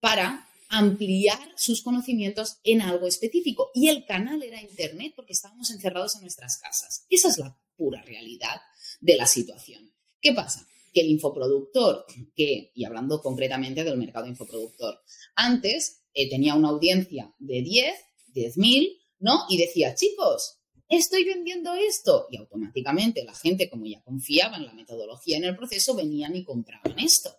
[0.02, 3.72] para ampliar sus conocimientos en algo específico.
[3.74, 7.06] Y el canal era Internet porque estábamos encerrados en nuestras casas.
[7.10, 8.60] Esa es la pura realidad
[9.00, 9.94] de la situación.
[10.20, 10.68] ¿Qué pasa?
[10.94, 15.00] Que el infoproductor, que, y hablando concretamente del mercado infoproductor,
[15.36, 17.96] antes eh, tenía una audiencia de 10,
[18.34, 19.46] 10.000, ¿no?
[19.48, 20.61] Y decía, chicos,
[20.98, 22.28] estoy vendiendo esto.
[22.30, 26.44] Y automáticamente la gente, como ya confiaba en la metodología en el proceso, venían y
[26.44, 27.36] compraban esto.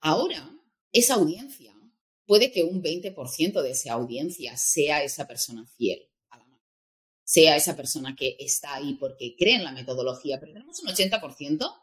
[0.00, 0.50] Ahora,
[0.92, 1.74] esa audiencia
[2.26, 6.78] puede que un 20% de esa audiencia sea esa persona fiel a la marca,
[7.24, 11.74] sea esa persona que está ahí porque cree en la metodología, pero tenemos un 80%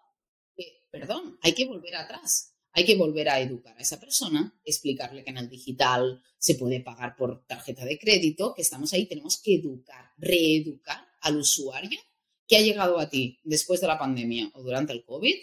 [0.56, 2.54] que, perdón, hay que volver atrás.
[2.74, 6.80] Hay que volver a educar a esa persona, explicarle que en el digital se puede
[6.80, 12.00] pagar por tarjeta de crédito, que estamos ahí, tenemos que educar, reeducar al usuario
[12.48, 15.36] que ha llegado a ti después de la pandemia o durante el COVID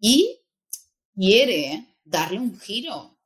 [0.00, 0.40] y
[1.14, 3.18] quiere darle un giro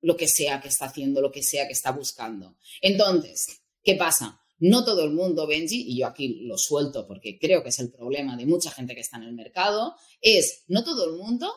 [0.00, 2.56] lo que sea que está haciendo, lo que sea que está buscando.
[2.82, 4.40] Entonces, ¿qué pasa?
[4.58, 7.90] No todo el mundo, Benji, y yo aquí lo suelto porque creo que es el
[7.90, 11.52] problema de mucha gente que está en el mercado, es no todo el mundo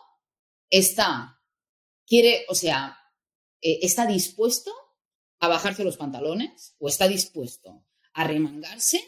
[0.69, 1.41] está,
[2.05, 2.97] quiere, o sea,
[3.61, 4.71] eh, está dispuesto
[5.39, 9.03] a bajarse los pantalones o está dispuesto a remangarse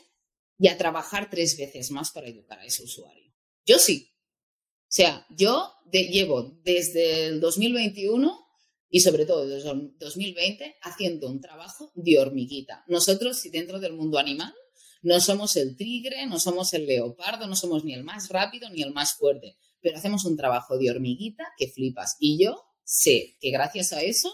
[0.59, 3.33] y a trabajar tres veces más para educar a ese usuario.
[3.65, 4.11] Yo sí.
[4.83, 8.45] O sea, yo llevo desde el 2021
[8.89, 9.69] y sobre todo desde
[9.99, 12.83] 2020 haciendo un trabajo de hormiguita.
[12.87, 14.53] Nosotros, si dentro del mundo animal,
[15.01, 18.81] no somos el tigre, no somos el leopardo, no somos ni el más rápido ni
[18.81, 22.17] el más fuerte, pero hacemos un trabajo de hormiguita que flipas.
[22.19, 24.33] Y yo sé que gracias a eso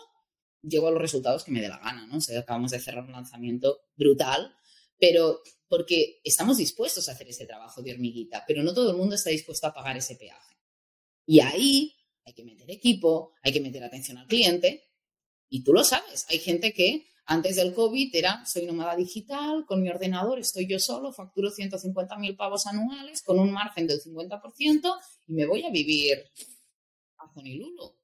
[0.63, 2.17] llego a los resultados que me dé la gana, ¿no?
[2.39, 4.55] acabamos de cerrar un lanzamiento brutal,
[4.97, 9.15] pero porque estamos dispuestos a hacer ese trabajo de hormiguita, pero no todo el mundo
[9.15, 10.55] está dispuesto a pagar ese peaje.
[11.25, 14.85] Y ahí hay que meter equipo, hay que meter atención al cliente,
[15.49, 19.81] y tú lo sabes, hay gente que antes del COVID era, soy nómada digital, con
[19.81, 24.93] mi ordenador estoy yo solo, facturo 150.000 pavos anuales con un margen del 50%
[25.27, 26.23] y me voy a vivir
[27.17, 27.97] a Honolulu.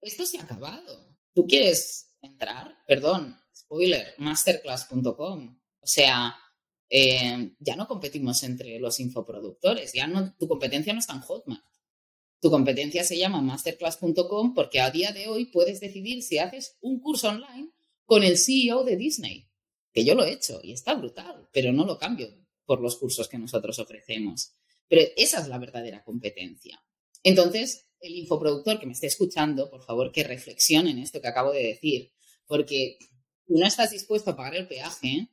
[0.00, 1.16] Esto se ha acabado.
[1.32, 2.76] ¿Tú quieres entrar?
[2.88, 5.61] Perdón, spoiler, masterclass.com.
[5.82, 6.34] O sea,
[6.88, 11.64] eh, ya no competimos entre los infoproductores, ya no, tu competencia no está en Hotmart.
[12.40, 17.00] Tu competencia se llama masterclass.com porque a día de hoy puedes decidir si haces un
[17.00, 17.70] curso online
[18.04, 19.48] con el CEO de Disney,
[19.92, 22.28] que yo lo he hecho y está brutal, pero no lo cambio
[22.64, 24.54] por los cursos que nosotros ofrecemos.
[24.88, 26.82] Pero esa es la verdadera competencia.
[27.22, 31.52] Entonces, el infoproductor que me esté escuchando, por favor, que reflexione en esto que acabo
[31.52, 32.12] de decir,
[32.46, 32.98] porque
[33.46, 35.28] no estás dispuesto a pagar el peaje,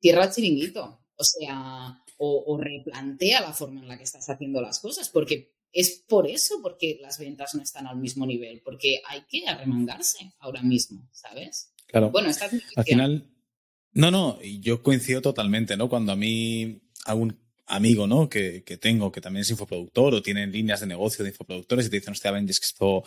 [0.00, 1.00] cierra el chiringuito.
[1.16, 5.52] O sea, o, o, replantea la forma en la que estás haciendo las cosas, porque
[5.72, 10.32] es por eso, porque las ventas no están al mismo nivel, porque hay que arremangarse
[10.38, 11.72] ahora mismo, ¿sabes?
[11.86, 12.10] Claro.
[12.10, 13.30] Bueno, estás Al final,
[13.92, 15.88] no, no, yo coincido totalmente, ¿no?
[15.88, 18.28] Cuando a mí algún amigo, ¿no?
[18.28, 21.90] Que, que tengo, que también es infoproductor o tiene líneas de negocio de infoproductores y
[21.90, 23.04] te dicen, hostia, es que esto,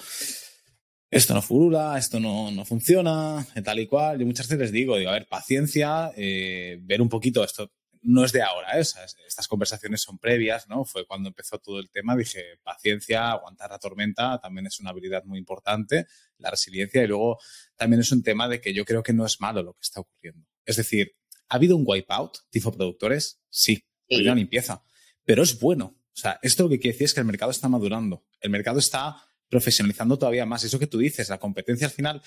[1.14, 4.20] esto no furula, esto no, no funciona, tal y cual.
[4.20, 7.72] Yo muchas veces les digo, digo, a ver, paciencia, eh, ver un poquito esto.
[8.02, 8.82] No es de ahora, ¿eh?
[8.82, 10.84] estas conversaciones son previas, ¿no?
[10.84, 15.24] Fue cuando empezó todo el tema, dije, paciencia, aguantar la tormenta, también es una habilidad
[15.24, 17.40] muy importante, la resiliencia, y luego
[17.78, 20.02] también es un tema de que yo creo que no es malo lo que está
[20.02, 20.46] ocurriendo.
[20.66, 21.16] Es decir,
[21.48, 23.42] ¿ha habido un wipeout de infoproductores?
[23.50, 24.84] Sí, una limpieza.
[25.24, 25.98] Pero es bueno.
[26.16, 28.26] O sea, esto lo que quiere decir es que el mercado está madurando.
[28.42, 29.24] El mercado está
[29.54, 30.64] profesionalizando todavía más.
[30.64, 32.22] Eso que tú dices, la competencia al final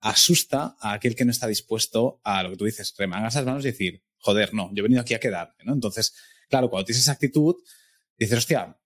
[0.00, 3.64] asusta a aquel que no está dispuesto a lo que tú dices, remangas las manos
[3.64, 5.72] y decir, joder, no, yo he venido aquí a quedarme, ¿no?
[5.72, 6.12] Entonces,
[6.48, 7.54] claro, cuando tienes esa actitud,
[8.18, 8.76] dices, hostia,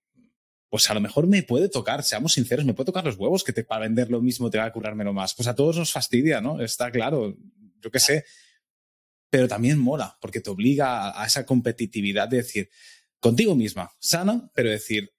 [0.69, 3.53] pues a lo mejor me puede tocar, seamos sinceros, me puede tocar los huevos que
[3.53, 5.33] te, para vender lo mismo te va a currármelo más.
[5.33, 6.61] Pues a todos nos fastidia, ¿no?
[6.61, 7.35] Está claro,
[7.81, 8.25] yo qué sé
[9.29, 12.69] pero también mola, porque te obliga a, esa competitividad de decir,
[13.19, 15.11] contigo misma, sana, pero decir,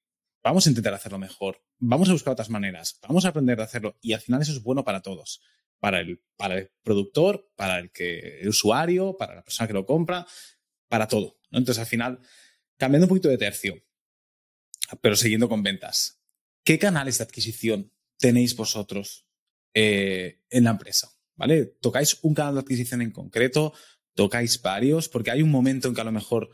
[0.48, 3.98] vamos a intentar hacerlo mejor, vamos a buscar otras maneras, vamos a aprender a hacerlo.
[4.00, 5.42] Y al final eso es bueno para todos,
[5.78, 9.84] para el, para el productor, para el, que, el usuario, para la persona que lo
[9.84, 10.26] compra,
[10.88, 11.38] para todo.
[11.50, 12.20] Entonces al final,
[12.78, 13.74] cambiando un poquito de tercio,
[15.02, 16.22] pero siguiendo con ventas,
[16.64, 19.26] ¿qué canales de adquisición tenéis vosotros
[19.74, 21.10] eh, en la empresa?
[21.36, 21.66] ¿Vale?
[21.66, 23.74] ¿Tocáis un canal de adquisición en concreto?
[24.18, 26.50] tocáis varios, porque hay un momento en que a lo mejor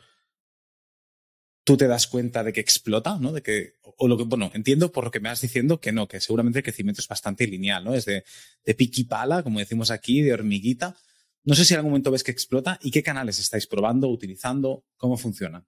[1.65, 3.33] tú te das cuenta de que explota, ¿no?
[3.33, 6.07] De que, o lo que, bueno, entiendo por lo que me vas diciendo que no,
[6.07, 7.95] que seguramente el crecimiento es bastante lineal, ¿no?
[7.95, 8.25] Es de,
[8.65, 10.97] de piquipala, como decimos aquí, de hormiguita.
[11.43, 14.85] No sé si en algún momento ves que explota y qué canales estáis probando, utilizando,
[14.97, 15.67] cómo funcionan.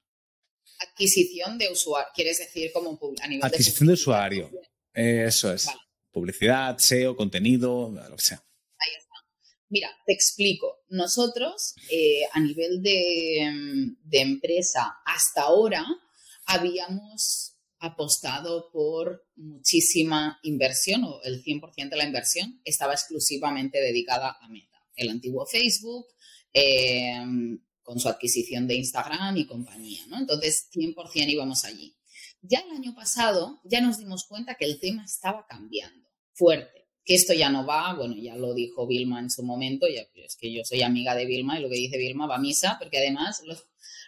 [0.78, 4.50] Adquisición de usuario, quieres decir como a nivel Adquisición de, usuario.
[4.92, 5.68] eso es.
[6.10, 8.42] Publicidad, SEO, contenido, lo que sea.
[9.68, 10.84] Mira, te explico.
[10.88, 15.84] Nosotros, eh, a nivel de, empresa, hasta ahora
[16.46, 24.48] habíamos apostado por muchísima inversión, o el 100% de la inversión estaba exclusivamente dedicada a
[24.48, 26.06] Meta, el antiguo Facebook,
[26.52, 30.18] em, con su adquisición de Instagram y compañía, ¿no?
[30.18, 31.96] Entonces, 100% íbamos allí.
[32.40, 36.75] Ya el año pasado ya nos dimos cuenta que el tema estaba cambiando fuerte
[37.06, 40.36] que esto ya no va, bueno, ya lo dijo Vilma en su momento, ya es
[40.36, 42.98] que yo soy amiga de Vilma y lo que dice Vilma va a misa, porque
[42.98, 43.42] además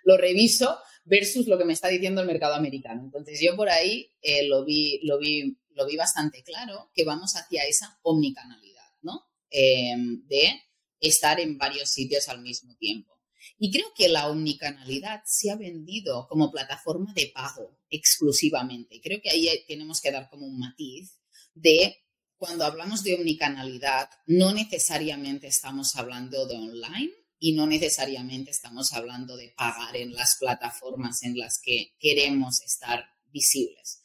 [0.04, 3.02] lo, reviso versus lo que me está diciendo el mercado americano.
[3.04, 7.36] Entonces yo por ahí eh, lo, vi, lo, vi, lo vi bastante claro, que vamos
[7.36, 9.22] hacia esa omnicanalidad, ¿no?
[9.48, 10.60] Em, de
[10.98, 13.16] estar en varios sitios al mismo tiempo.
[13.60, 19.00] Y creo que la omnicanalidad se ha vendido como plataforma de pago exclusivamente.
[19.00, 21.16] Creo que ahí tenemos que dar como un matiz
[21.54, 21.96] de
[22.38, 29.36] cuando hablamos de omnicanalidad, no necesariamente estamos hablando de online y no necesariamente estamos hablando
[29.36, 34.02] de pagar en las plataformas en las que queremos estar visibles.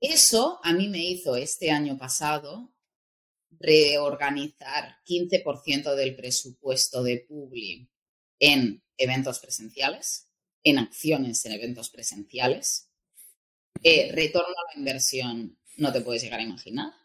[0.00, 2.74] Eso a mí me hizo este año pasado
[3.50, 7.88] reorganizar 15% del presupuesto de Publi
[8.38, 10.28] en eventos presenciales,
[10.62, 12.90] en acciones en eventos presenciales.
[13.82, 17.03] Eh, retorno a la inversión, no te puedes llegar a imaginar.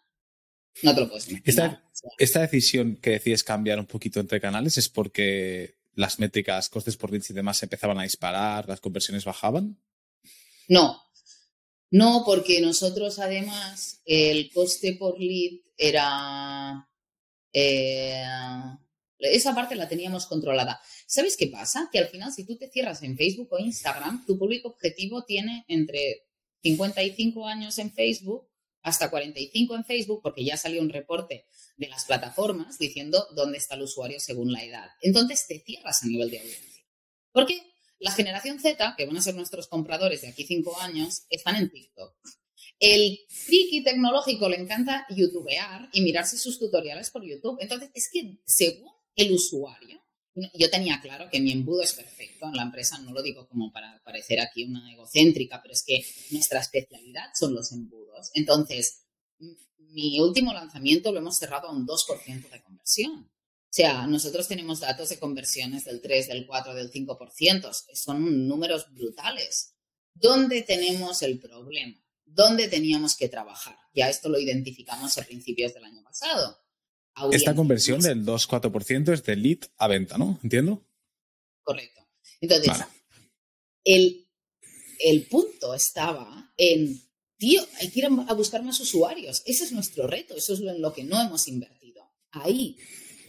[0.83, 1.83] No te lo puedes esta,
[2.17, 7.11] esta, decisión que decides cambiar un poquito entre canales es porque las métricas, costes por
[7.11, 9.77] leads y demás empezaban a disparar, las conversiones bajaban.
[10.67, 11.01] No.
[11.91, 16.87] No, porque nosotros además el coste por lead era...
[17.51, 18.23] Eh,
[19.17, 20.79] esa parte la teníamos controlada.
[21.05, 21.89] ¿Sabes qué pasa?
[21.91, 25.65] Que al final si tú te cierras en Facebook o Instagram, tu público objetivo tiene
[25.67, 26.27] entre
[26.61, 28.47] 55 años en Facebook
[28.81, 31.45] hasta 45 en Facebook, porque ya salió un reporte
[31.77, 34.89] de las plataformas diciendo dónde está el usuario según la edad.
[35.01, 36.83] Entonces te cierras a nivel de audiencia.
[37.31, 37.61] Porque
[37.99, 41.69] la generación Z, que van a ser nuestros compradores de aquí cinco años, están en
[41.69, 42.15] TikTok.
[42.79, 47.57] El friki tecnológico le encanta youtubear y mirarse sus tutoriales por YouTube.
[47.59, 49.98] Entonces, es que según el usuario,
[50.35, 53.71] yo tenía claro que mi embudo es perfecto en la empresa, no lo digo como
[53.71, 58.29] para parecer aquí una egocéntrica, pero es que nuestra especialidad son los embudos.
[58.33, 59.05] Entonces,
[59.77, 63.31] mi último lanzamiento lo hemos cerrado a un 2% de conversión.
[63.69, 67.71] O sea, nosotros tenemos datos de conversiones del 3, del 4, del 5%.
[67.93, 69.75] Son números brutales.
[70.13, 71.95] ¿Dónde tenemos el problema?
[72.25, 73.77] ¿Dónde teníamos que trabajar?
[73.93, 76.57] Ya esto lo identificamos a principios del año pasado.
[77.31, 80.39] Esta conversión del 2-4% es de lead a venta, ¿no?
[80.43, 80.85] ¿Entiendo?
[81.63, 82.07] Correcto.
[82.41, 82.71] Entonces,
[83.83, 84.27] el,
[84.99, 87.01] el punto estaba en,
[87.37, 89.41] tío, hay que ir a buscar más usuarios.
[89.45, 92.09] Ese es nuestro reto, eso es en lo que no hemos invertido.
[92.31, 92.77] Ahí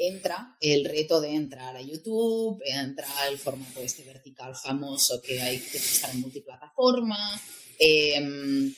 [0.00, 5.58] entra el reto de entrar a YouTube, entra el formato este vertical famoso que hay
[5.58, 7.40] que estar en multiplataforma,
[7.78, 8.74] em,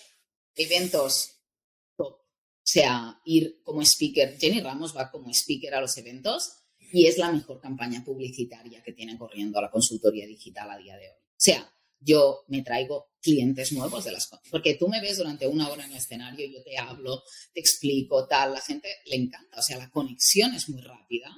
[0.57, 1.42] eventos.
[2.63, 4.39] O sea, ir como speaker.
[4.39, 8.93] Jenny Ramos va como speaker a los eventos y es la mejor campaña publicitaria que
[8.93, 11.17] tiene corriendo la consultoría digital a día de hoy.
[11.17, 14.47] O sea, yo me traigo clientes nuevos de las cosas.
[14.51, 17.23] Porque tú me ves durante una hora en el escenario, yo te hablo,
[17.53, 21.31] te explico, tal, la gente le encanta, o sea, la conexión es muy rápida.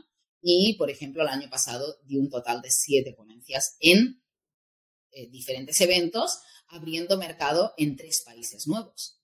[0.42, 4.22] Y, por ejemplo, el año pasado di un total de siete ponencias en
[5.12, 9.20] eh, diferentes eventos, abriendo mercado en tres países nuevos.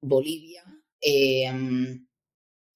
[0.00, 0.64] Bolivia,
[1.00, 2.06] em,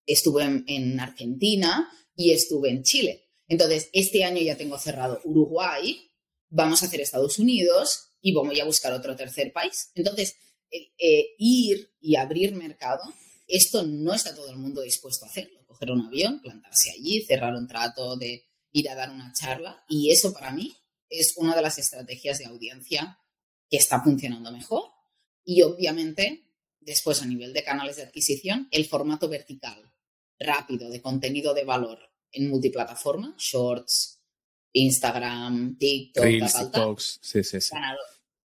[0.07, 3.25] estuve en, en Argentina y estuve en Chile.
[3.49, 6.11] Entonces, este año ya tengo cerrado Uruguay,
[6.49, 9.91] vamos a hacer Estados Unidos y vamos a buscar otro tercer país.
[9.95, 10.37] Entonces,
[10.71, 13.03] eh, ir y abrir mercado,
[13.47, 15.65] esto no está todo el mundo dispuesto a hacerlo.
[15.67, 19.85] Coger un avión, plantarse allí, cerrar un trato de ir a dar una charla.
[19.89, 20.75] Y eso para mí
[21.09, 23.19] es una de las estrategias de audiencia
[23.69, 24.85] que está funcionando mejor.
[25.45, 26.45] Y obviamente,
[26.85, 29.93] después a nivel de canales de adquisición, el formato vertical
[30.39, 31.99] rápido de contenido de valor
[32.33, 34.21] en multiplataforma, shorts,
[34.73, 37.71] Instagram, TikTok, Reels, sí, sí, sí.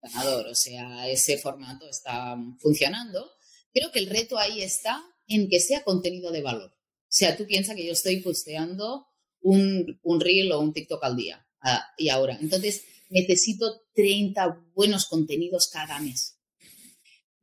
[0.02, 3.32] Ganador, O sea, ese formato está funcionando.
[3.73, 6.71] Creo que el reto ahí está en que sea contenido de valor.
[6.71, 9.08] O sea, tú piensas que yo estoy posteando
[9.41, 12.38] un, un reel o un TikTok al día ah, y ahora.
[12.39, 16.38] Entonces, necesito 30 buenos contenidos cada mes.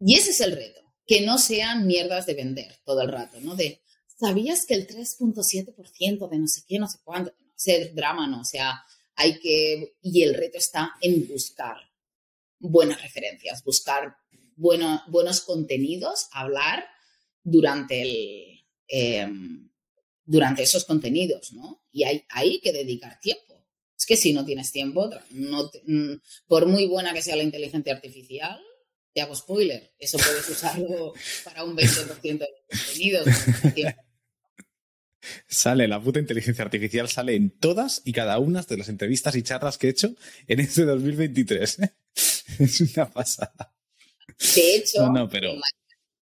[0.01, 3.55] Y ese es el reto, que no sean mierdas de vender todo el rato, ¿no?
[3.55, 3.81] De,
[4.19, 7.33] ¿sabías que el 3.7% de no sé qué, no sé cuánto?
[7.57, 8.43] ser drama, ¿no?
[8.43, 8.85] O sea,
[9.17, 11.77] hay que, y el reto está en buscar
[12.59, 14.17] buenas referencias, buscar
[14.57, 16.87] buenos contenidos, hablar
[17.43, 19.71] durante el, em,
[20.25, 21.83] durante esos contenidos, ¿no?
[21.91, 23.65] Y hay, hay que dedicar tiempo.
[23.99, 26.15] Es que si no tienes tiempo, no mm,
[26.47, 28.61] por muy buena que sea la inteligencia artificial,
[29.17, 32.49] te hago spoiler, eso puedes usarlo para un 20% de
[33.25, 33.95] los contenidos.
[35.49, 39.43] Sale la puta inteligencia artificial, sale en todas y cada una de las entrevistas y
[39.43, 40.15] charlas que he hecho
[40.47, 41.79] en este 2023.
[42.59, 43.75] es una pasada.
[44.55, 45.11] De hecho,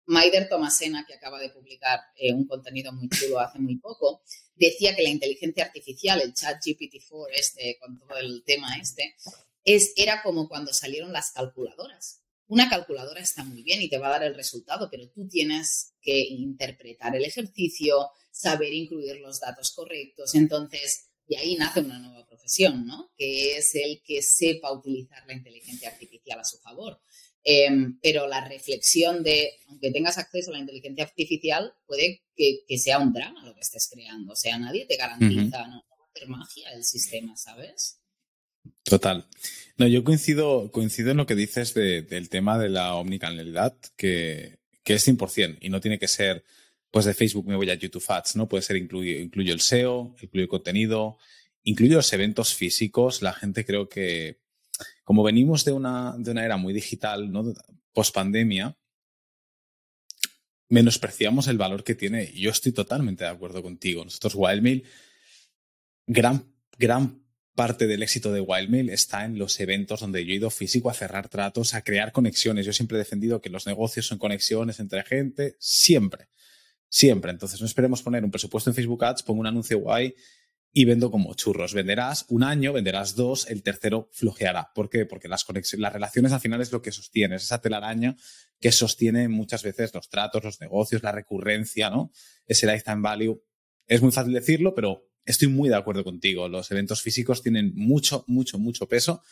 [0.06, 4.22] Maider Tomasena, que acaba de publicar eh, un contenido muy chulo hace muy poco,
[4.54, 9.16] decía que la inteligencia artificial, el chat GPT-4, este, con todo el tema este,
[9.64, 12.22] es, era como cuando salieron las calculadoras.
[12.48, 15.94] Una calculadora está muy bien y te va a dar el resultado, pero tú tienes
[16.00, 20.34] que interpretar el ejercicio, saber incluir los datos correctos.
[20.34, 23.10] Entonces, y ahí nace una nueva profesión, ¿no?
[23.16, 27.00] Que es el que sepa utilizar la inteligencia artificial a su favor.
[27.42, 32.98] Em, pero la reflexión de, aunque tengas acceso a la inteligencia artificial, puede que, sea
[32.98, 34.32] un drama lo que estés creando.
[34.32, 38.00] O sea, nadie te garantiza, no, va a hacer magia el sistema, ¿sabes?
[38.86, 39.26] Total.
[39.78, 44.94] No, yo coincido, coincido en lo que dices del tema de la omnicanalidad, que, que
[44.94, 46.44] es 100% y no tiene que ser
[46.90, 48.48] pues de Facebook me voy a YouTube Ads, ¿no?
[48.48, 51.18] Puede ser incluyo, incluyo el SEO, incluyo el contenido,
[51.62, 53.20] incluyo los eventos físicos.
[53.20, 54.40] La gente creo que,
[55.04, 57.52] como venimos de una, de una era muy digital, ¿no?
[57.92, 58.78] Post pandemia,
[60.70, 62.32] menospreciamos el valor que tiene.
[62.32, 64.04] Yo estoy totalmente de acuerdo contigo.
[64.04, 64.84] Nosotros, Wildmail,
[66.06, 67.25] gran, gran
[67.56, 70.94] parte del éxito de Wildmail está en los eventos donde yo he ido físico a
[70.94, 72.64] cerrar tratos, a crear conexiones.
[72.64, 76.28] Yo siempre he defendido que los negocios son conexiones entre gente, siempre,
[76.88, 77.32] siempre.
[77.32, 80.14] Entonces no esperemos poner un presupuesto en Facebook Ads, pongo un anuncio guay
[80.72, 81.72] y vendo como churros.
[81.72, 84.70] Venderás un año, venderás dos, el tercero flojeará.
[84.74, 85.06] ¿Por qué?
[85.06, 85.44] Porque las,
[85.78, 88.16] las relaciones al final es lo que sostiene, es esa telaraña
[88.60, 92.12] que sostiene muchas veces los tratos, los negocios, la recurrencia, ¿no?
[92.46, 93.42] Ese lifetime value.
[93.86, 96.48] Es muy fácil decirlo, pero estoy muy de acuerdo contigo.
[96.48, 99.22] Los eventos físicos tienen mucho, mucho, mucho peso,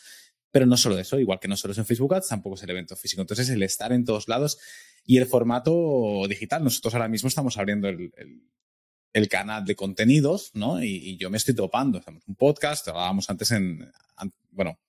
[0.51, 2.69] pero no solo eso, igual que no solo es en Facebook Ads, tampoco es el
[2.69, 3.21] evento físico.
[3.21, 4.59] Entonces, el estar en todos lados
[5.05, 6.63] y el formato digital.
[6.63, 10.83] Nosotros ahora mismo estamos abriendo el, canal de contenidos, ¿no?
[10.83, 11.99] Y, yo me estoy topando.
[11.99, 13.91] Estamos un podcast, hablábamos antes en,
[14.51, 14.79] bueno,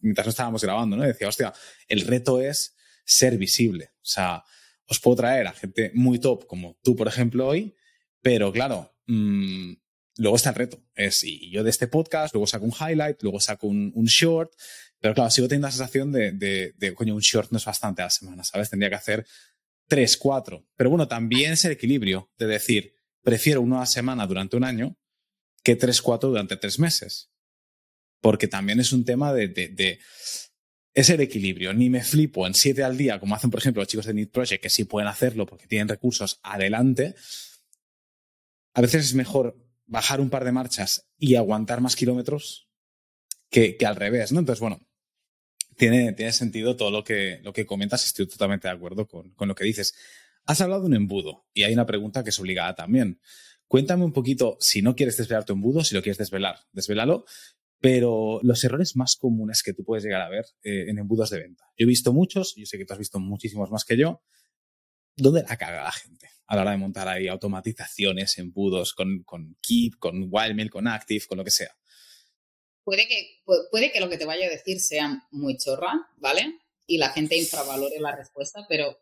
[0.00, 1.04] mientras no estábamos grabando, ¿no?
[1.04, 1.52] decía, hostia,
[1.88, 3.90] el reto es ser visible.
[3.96, 4.44] O sea,
[4.86, 7.74] os puedo traer a gente muy top como tú, por ejemplo, hoy,
[8.20, 9.72] pero claro, mmm,
[10.16, 10.82] luego está el reto.
[10.94, 14.52] Es, y yo de este podcast, luego saco un highlight, luego saco un, short,
[14.98, 18.10] pero claro, sigo teniendo la sensación de, coño, un short no es bastante a la
[18.10, 18.70] semana, ¿sabes?
[18.70, 19.26] Tendría que hacer
[19.88, 20.66] tres, cuatro.
[20.76, 24.64] Pero bueno, también es el equilibrio de decir, prefiero uno a la semana durante un
[24.64, 24.96] año
[25.62, 27.30] que tres, cuatro durante tres meses.
[28.20, 29.98] Porque también es un tema de,
[30.94, 31.72] es el equilibrio.
[31.72, 34.30] Ni me flipo en siete al día, como hacen, por ejemplo, los chicos de Need
[34.30, 37.16] Project, que sí pueden hacerlo porque tienen recursos adelante.
[38.74, 39.61] A veces es mejor
[39.92, 42.66] bajar un par de marchas y aguantar más kilómetros
[43.50, 44.40] que, al revés, ¿no?
[44.40, 44.80] Entonces, bueno,
[45.76, 49.54] tiene, tiene sentido todo lo que, lo que comentas, estoy totalmente de acuerdo con, lo
[49.54, 49.94] que dices.
[50.46, 53.20] Has hablado de un embudo y hay una pregunta que es obligada también.
[53.68, 57.26] Cuéntame un poquito, si no quieres desvelar tu embudo, si lo quieres desvelar, desvelalo,
[57.78, 61.40] pero los errores más comunes que tú puedes llegar a ver eh, en embudos de
[61.40, 61.64] venta.
[61.76, 64.22] Yo he visto muchos, yo sé que tú has visto muchísimos más que yo.
[65.16, 66.32] ¿Dónde la caga la gente?
[66.52, 71.24] a la hora de montar ahí automatizaciones, embudos con, con Keep, con Wildmail, con Active,
[71.26, 71.74] con lo que sea.
[72.84, 76.58] Puede que, puede que lo que te vaya a decir sea muy chorra, ¿vale?
[76.86, 78.98] Y la gente infravalore la respuesta, pero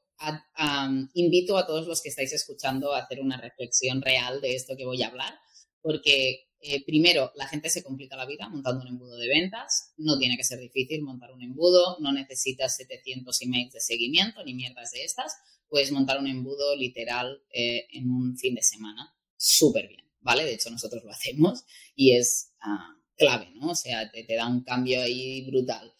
[1.14, 4.84] invito a todos los que estáis escuchando a hacer una reflexión real de esto que
[4.84, 5.34] voy a hablar,
[5.82, 9.94] porque eh, primero, la gente se complica la vida montando un embudo de ventas.
[9.96, 14.52] No tiene que ser difícil montar un embudo, no necesitas 700 emails de seguimiento ni
[14.54, 15.34] mierdas de estas
[15.70, 20.44] puedes montar un embudo literal eh, en un fin de semana súper bien, ¿vale?
[20.44, 21.64] De hecho, nosotros lo hacemos
[21.94, 23.70] y es ah, clave, ¿no?
[23.70, 25.94] O sea, te, da un cambio ahí brutal.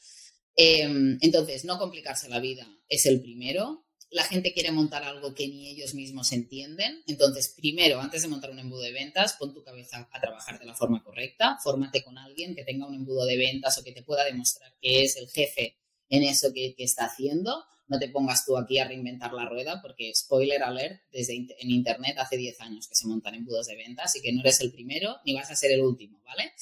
[0.56, 3.86] Em, entonces, no complicarse la vida es el primero.
[4.10, 7.02] La gente quiere montar algo que ni ellos mismos entienden.
[7.06, 10.66] Entonces, primero, antes de montar un embudo de ventas, pon tu cabeza a trabajar de
[10.66, 11.58] la forma correcta.
[11.62, 15.04] Fórmate con alguien que tenga un embudo de ventas o que te pueda demostrar que
[15.04, 15.76] es el jefe
[16.08, 20.14] en eso que está haciendo no te pongas tú aquí a reinventar la rueda, porque
[20.14, 24.22] spoiler alert, desde en Internet hace 10 años que se montan embudos de venta, así
[24.22, 26.52] que no eres el primero ni vas a ser el último, ¿vale?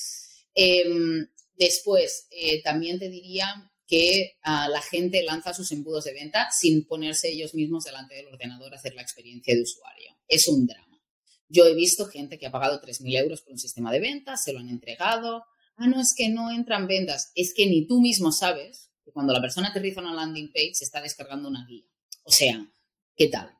[0.54, 6.48] Em, después, eh, también te diría que ah, la gente lanza sus embudos de venta
[6.50, 10.16] sin ponerse ellos mismos delante del ordenador a hacer la experiencia de usuario.
[10.28, 11.02] Es un drama.
[11.50, 14.54] Yo he visto gente que ha pagado 3.000 euros por un sistema de ventas, se
[14.54, 15.44] lo han entregado.
[15.76, 17.32] Ah, no, es que no entran ventas.
[17.34, 21.00] Es que ni tú mismo sabes cuando la persona aterriza una landing page se está
[21.00, 21.84] descargando una guía.
[22.24, 22.66] O sea,
[23.16, 23.50] ¿qué tal?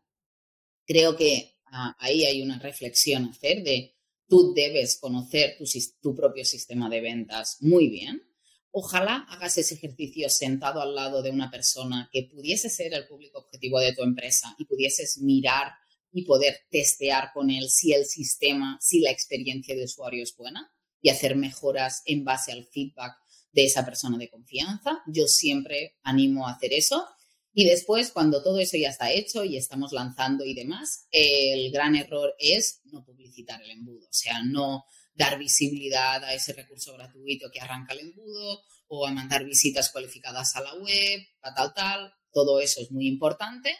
[0.87, 3.97] Creo que ah, ahí hay una reflexión a hacer de
[4.29, 5.65] tú debes conocer tu,
[6.01, 8.23] tu propio sistema de ventas muy bien.
[8.71, 13.39] Ojalá hagas ese ejercicio sentado al lado de una persona que pudiese ser el público
[13.39, 15.73] objetivo de tu empresa y pudieses mirar
[16.13, 20.71] y poder testear con él si el sistema, si la experiencia de usuario es buena
[21.01, 23.15] y hacer mejoras en base al feedback
[23.53, 25.03] de esa persona de confianza.
[25.07, 27.07] Yo siempre animo a hacer eso.
[27.53, 31.97] Y después, cuando todo eso ya está hecho y estamos lanzando y demás, el gran
[31.97, 34.85] error es no publicitar el embudo, o sea, no
[35.15, 40.55] dar visibilidad a ese recurso gratuito que arranca el embudo o a mandar visitas cualificadas
[40.55, 42.13] a la web, a tal, tal.
[42.33, 43.75] Todo eso es muy importante.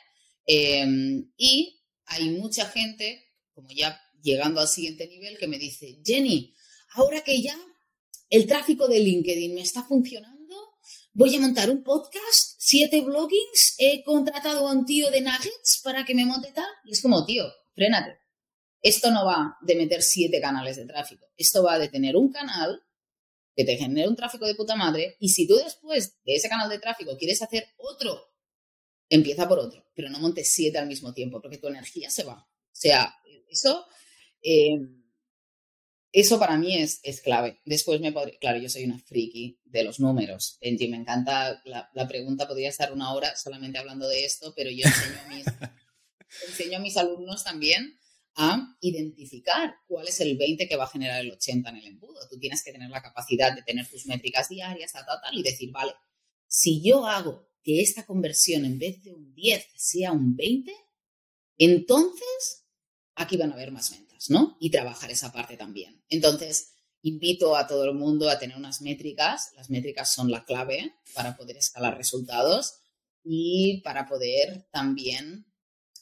[0.45, 6.55] Em, y hay mucha gente, como ya llegando al siguiente nivel, que me dice, Jenny,
[6.95, 7.57] ahora que ya
[8.31, 10.55] el tráfico de LinkedIn me está funcionando,
[11.13, 16.05] voy a montar un podcast, siete bloggings, he contratado a un tío de Nuggets para
[16.05, 16.69] que me monte tal.
[16.85, 18.19] Y es como, tío, frénate.
[18.81, 21.27] Esto no va de meter siete canales de tráfico.
[21.37, 22.83] Esto va de tener un canal
[23.57, 26.69] que te genere un tráfico de puta madre y si tú después de ese canal
[26.69, 28.33] de tráfico quieres hacer otro,
[29.09, 32.35] empieza por otro, pero no montes siete al mismo tiempo porque tu energía se va.
[32.35, 33.15] O sea,
[33.49, 33.87] eso...
[34.41, 34.79] Eh,
[36.13, 37.61] eso para mí es, es clave.
[37.65, 40.59] Después me podría, claro, yo soy una friki de los números.
[40.61, 44.71] Benji, me encanta, la, la, pregunta podría estar una hora solamente hablando de esto, pero
[44.71, 45.45] yo enseño a mis,
[46.49, 47.99] enseño a mis alumnos también
[48.37, 52.21] a identificar cuál es el 20 que va a generar el 80 en el embudo.
[52.31, 55.43] Tú tienes que tener la capacidad de tener tus métricas diarias, tal, tal, tal, y
[55.43, 55.93] decir, vale,
[56.47, 60.73] si yo hago que esta conversión en vez de un 10 sea un 20,
[61.59, 62.65] entonces
[63.17, 64.57] aquí van a haber más ventas, ¿no?
[64.61, 66.03] Y trabajar esa parte también.
[66.09, 69.53] Entonces, invito a todo el mundo a tener unas métricas.
[69.57, 72.81] Las métricas son la clave para poder escalar resultados
[73.25, 75.47] y para poder también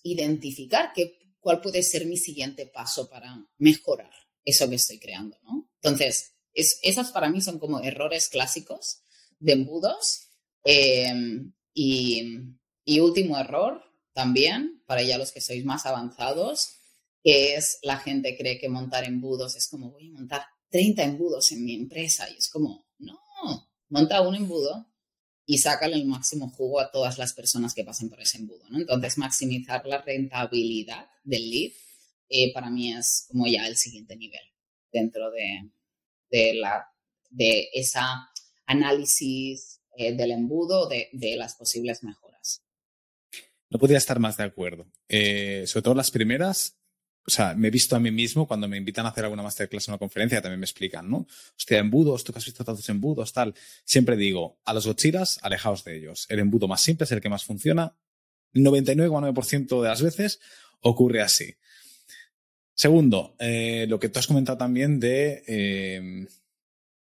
[0.03, 4.11] identificar qué cuál puede ser mi siguiente paso para mejorar
[4.45, 5.39] eso que estoy creando.
[5.81, 9.03] Entonces, esas para mí son como errores clásicos
[9.39, 10.27] de embudos.
[10.65, 13.81] Em, y, último error
[14.13, 16.76] también, para ya los que sois más avanzados,
[17.27, 21.51] que es la gente cree que montar embudos es como voy a montar 30 embudos
[21.51, 23.19] en mi empresa y es como, no,
[23.89, 24.87] monta un embudo
[25.45, 28.63] y sácale el máximo jugo a todas las personas que pasen por ese embudo.
[28.71, 28.79] ¿no?
[28.79, 31.73] Entonces, maximizar la rentabilidad del lead
[32.29, 34.47] eh, para mí es como ya el siguiente nivel
[34.93, 35.69] dentro de,
[36.31, 36.87] de, la,
[37.31, 38.31] de esa
[38.67, 42.63] análisis eh, del embudo de, de, las posibles mejoras.
[43.69, 44.87] No podría estar más de acuerdo.
[45.09, 46.79] Eh, sobre todo las primeras,
[47.27, 49.89] o sea, me he visto a mí mismo cuando me invitan a hacer alguna masterclass
[49.89, 51.27] en una conferencia, también me explican, ¿no?
[51.57, 53.53] Hostia, embudos, tú que has visto tantos embudos, tal.
[53.85, 56.27] Siempre digo, a los gochiras, alejaos de ellos.
[56.29, 57.97] El embudo más simple es el que más funciona.
[58.55, 60.41] 99,9% de las veces
[60.83, 61.57] ocurre así.
[62.75, 66.27] Segundo, eh, lo que tú has comentado también de eh,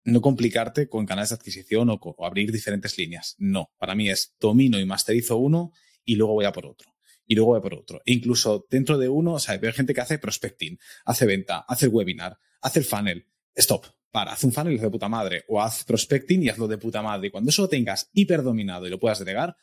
[0.05, 3.35] no complicarte con canales de adquisición o, o abrir diferentes líneas.
[3.39, 5.73] No, para mí es domino y masterizo uno
[6.05, 6.94] y luego voy a por otro
[7.27, 8.01] y luego voy por otro.
[8.05, 11.87] E incluso dentro de uno, o sea, veo gente que hace prospecting, hace venta, hace
[11.87, 13.27] el webinar, hace el funnel.
[13.55, 13.87] Stop.
[14.11, 15.45] Para, haz un funnel de puta madre.
[15.49, 17.29] O haz prospecting y hazlo de puta madre.
[17.29, 19.57] Y cuando eso lo tengas hiperdominado y lo puedas delegar,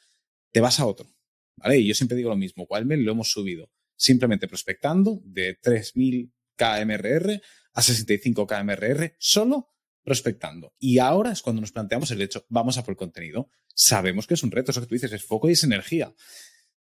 [0.51, 1.07] te vas a otro.
[1.55, 1.78] ¿Vale?
[1.78, 2.66] Y yo siempre digo lo mismo.
[2.70, 7.41] Wildmail lo hemos subido simplemente prospectando de 3000 KMRR
[7.74, 9.68] a 65 KMRR solo
[10.03, 10.74] prospectando.
[10.80, 13.49] Y ahora es cuando nos planteamos el hecho, vamos a por el contenido.
[13.74, 16.14] Sabemos que es un reto, eso que tú dices, es foco y es energía.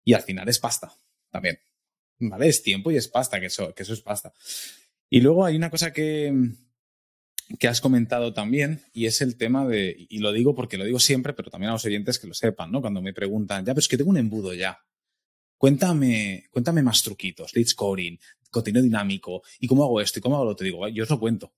[0.06, 0.94] Y al final es pasta
[1.30, 1.58] también.
[2.18, 2.48] ¿Vale?
[2.48, 4.32] Es tiempo y es pasta, que eso, que eso es pasta.
[5.10, 6.32] Y luego hay una cosa que,
[7.58, 11.00] que has comentado también, y es el tema de, y lo digo porque lo digo
[11.00, 12.80] siempre, pero también a los oyentes que lo sepan, ¿no?
[12.80, 14.78] Cuando me preguntan, ya, pero es que tengo un embudo ya.
[15.58, 18.18] Cuéntame, cuéntame más truquitos, lead scoring,
[18.50, 20.64] contenido dinámico, y cómo hago esto y cómo hago lo otro.
[20.64, 21.52] Digo, yo os lo cuento.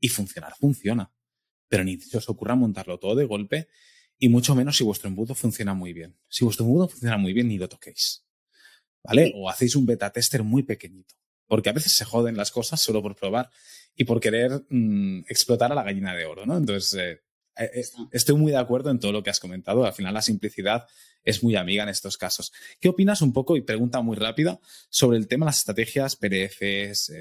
[0.00, 1.10] Y funcionar, funciona.
[1.68, 3.68] Pero ni se os ocurra montarlo todo de golpe
[4.18, 6.16] y mucho menos si vuestro embudo funciona muy bien.
[6.28, 8.24] Si vuestro embudo funciona muy bien, ni lo toquéis.
[9.02, 9.32] ¿Vale?
[9.34, 11.14] O hacéis un beta tester muy pequeñito.
[11.48, 13.50] Porque a veces se joden las cosas solo por probar
[13.96, 16.56] y por querer mm, explotar a la gallina de oro, ¿no?
[16.56, 17.20] Entonces, eh,
[17.58, 19.84] eh, eh, estoy muy de acuerdo en todo lo que has comentado.
[19.84, 20.86] Al final, la simplicidad
[21.24, 22.52] es muy amiga en estos casos.
[22.80, 27.12] ¿Qué opinas un poco, y pregunta muy rápida, sobre el tema de las estrategias, PDFs,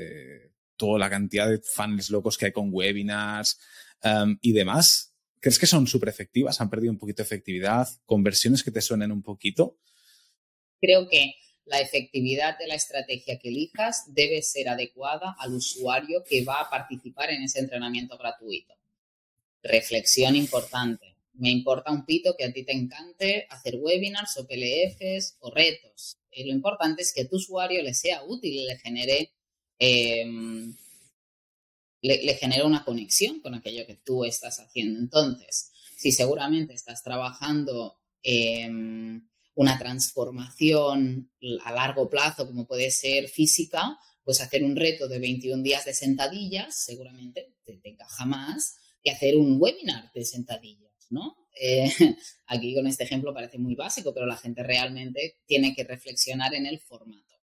[0.77, 3.59] toda la cantidad de fans locos que hay con webinars
[4.03, 5.10] um, y demás?
[5.41, 6.61] ¿Crees que son súper efectivas?
[6.61, 7.89] ¿Han perdido un poquito de efectividad?
[8.05, 9.79] ¿Conversiones que te suenen un poquito?
[10.79, 11.33] Creo que
[11.65, 16.69] la efectividad de la estrategia que elijas debe ser adecuada al usuario que va a
[16.69, 18.75] participar en ese entrenamiento gratuito.
[19.63, 21.15] Reflexión importante.
[21.33, 26.17] Me importa un pito que a ti te encante hacer webinars o PLFs o retos.
[26.29, 29.31] Eh, lo importante es que tu usuario le sea útil y le genere
[29.79, 30.75] em,
[32.01, 34.99] le, genera una conexión con aquello que tú estás haciendo.
[34.99, 41.31] Entonces, si seguramente estás trabajando en una transformación
[41.63, 45.93] a largo plazo, como puede ser física, pues hacer un reto de 21 días de
[45.93, 51.35] sentadillas seguramente te, encaja más que hacer un webinar de sentadillas, ¿no?
[51.59, 51.91] Eh,
[52.47, 56.65] aquí con este ejemplo parece muy básico, pero la gente realmente tiene que reflexionar en
[56.65, 57.40] el formato.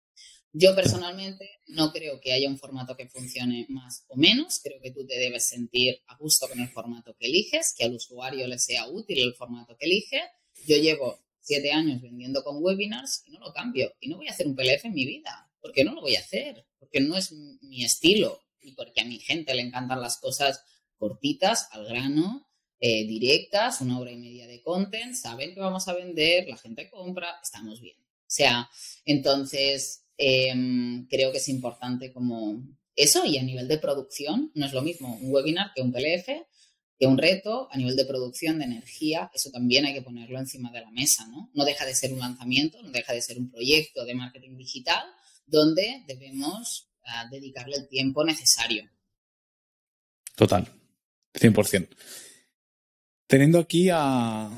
[0.56, 4.60] Yo personalmente no creo que haya un formato que funcione más o menos.
[4.62, 7.94] Creo que tú te debes sentir a gusto con el formato que eliges, que al
[7.94, 10.22] usuario le sea útil el formato que elige.
[10.64, 13.94] Yo llevo siete años vendiendo con webinars y no lo cambio.
[13.98, 15.50] Y no voy a hacer un PLF en mi vida.
[15.60, 16.66] porque no lo voy a hacer?
[16.78, 20.62] Porque no es mi estilo y porque a mi gente le encantan las cosas
[20.98, 22.46] cortitas, al grano,
[22.78, 26.90] eh, directas, una hora y media de content, saben que vamos a vender, la gente
[26.90, 27.96] compra, estamos bien.
[27.98, 28.68] O sea,
[29.06, 32.62] entonces Em, creo que es importante como
[32.94, 36.28] eso y a nivel de producción no es lo mismo un webinar que un PLF,
[36.98, 40.70] que un reto a nivel de producción de energía, eso también hay que ponerlo encima
[40.70, 41.50] de la mesa, ¿no?
[41.54, 45.02] No deja de ser un lanzamiento, no deja de ser un proyecto de marketing digital
[45.46, 48.88] donde debemos ah, dedicarle el tiempo necesario.
[50.36, 50.68] Total,
[51.34, 51.88] 100%.
[53.26, 54.50] Teniendo aquí a,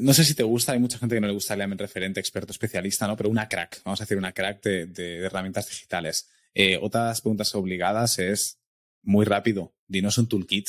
[0.00, 2.52] no sé si te gusta, hay mucha gente que no le gusta el referente, experto,
[2.52, 3.16] especialista, ¿no?
[3.16, 6.28] Pero una crack, vamos a decir una crack de, herramientas digitales.
[6.54, 8.58] Eh, otras preguntas obligadas es
[9.02, 9.74] muy rápido.
[9.86, 10.68] Dinos un toolkit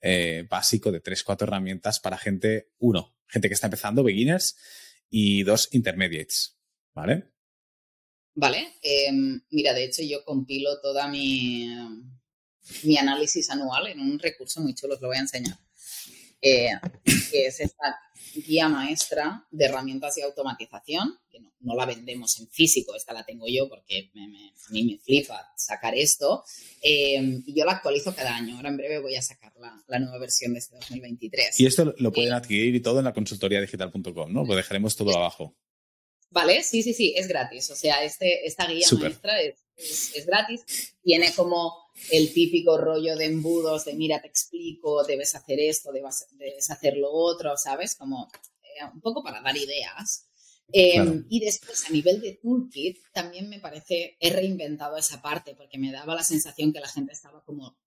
[0.00, 4.56] eh, básico de tres, cuatro herramientas para gente, uno, gente que está empezando, beginners,
[5.10, 6.56] y dos, intermediates.
[6.94, 7.32] ¿Vale?
[8.34, 8.74] Vale.
[8.82, 11.68] Em, mira, de hecho, yo compilo toda mi,
[12.84, 15.58] mi análisis anual en un recurso muy chulo, os lo voy a enseñar.
[16.46, 16.70] Eh,
[17.30, 17.98] que es esta
[18.34, 23.46] guía maestra de herramientas de automatización, que no, la vendemos en físico, esta la tengo
[23.48, 26.44] yo porque a mí me flipa sacar esto,
[26.80, 28.56] eh, y yo la actualizo cada año.
[28.56, 29.52] Ahora en breve voy a sacar
[29.88, 31.58] la, nueva versión de este 2023.
[31.60, 34.44] Y esto lo pueden adquirir y todo en la consultoriadigital.com, ¿no?
[34.44, 35.56] Lo dejaremos todo abajo.
[36.30, 37.70] Vale, sí, sí, sí, es gratis.
[37.70, 39.56] O sea, este, esta guía maestra es,
[40.14, 40.94] es, gratis.
[41.02, 46.70] Tiene como el típico rollo de embudos de mira, te explico, debes hacer esto, debes,
[46.70, 47.94] hacer lo otro, ¿sabes?
[47.94, 48.30] Como
[48.62, 50.28] eh, un poco para dar ideas.
[50.72, 55.78] Em, y después, a nivel de toolkit, también me parece, he reinventado esa parte porque
[55.78, 57.78] me daba la sensación que la gente estaba como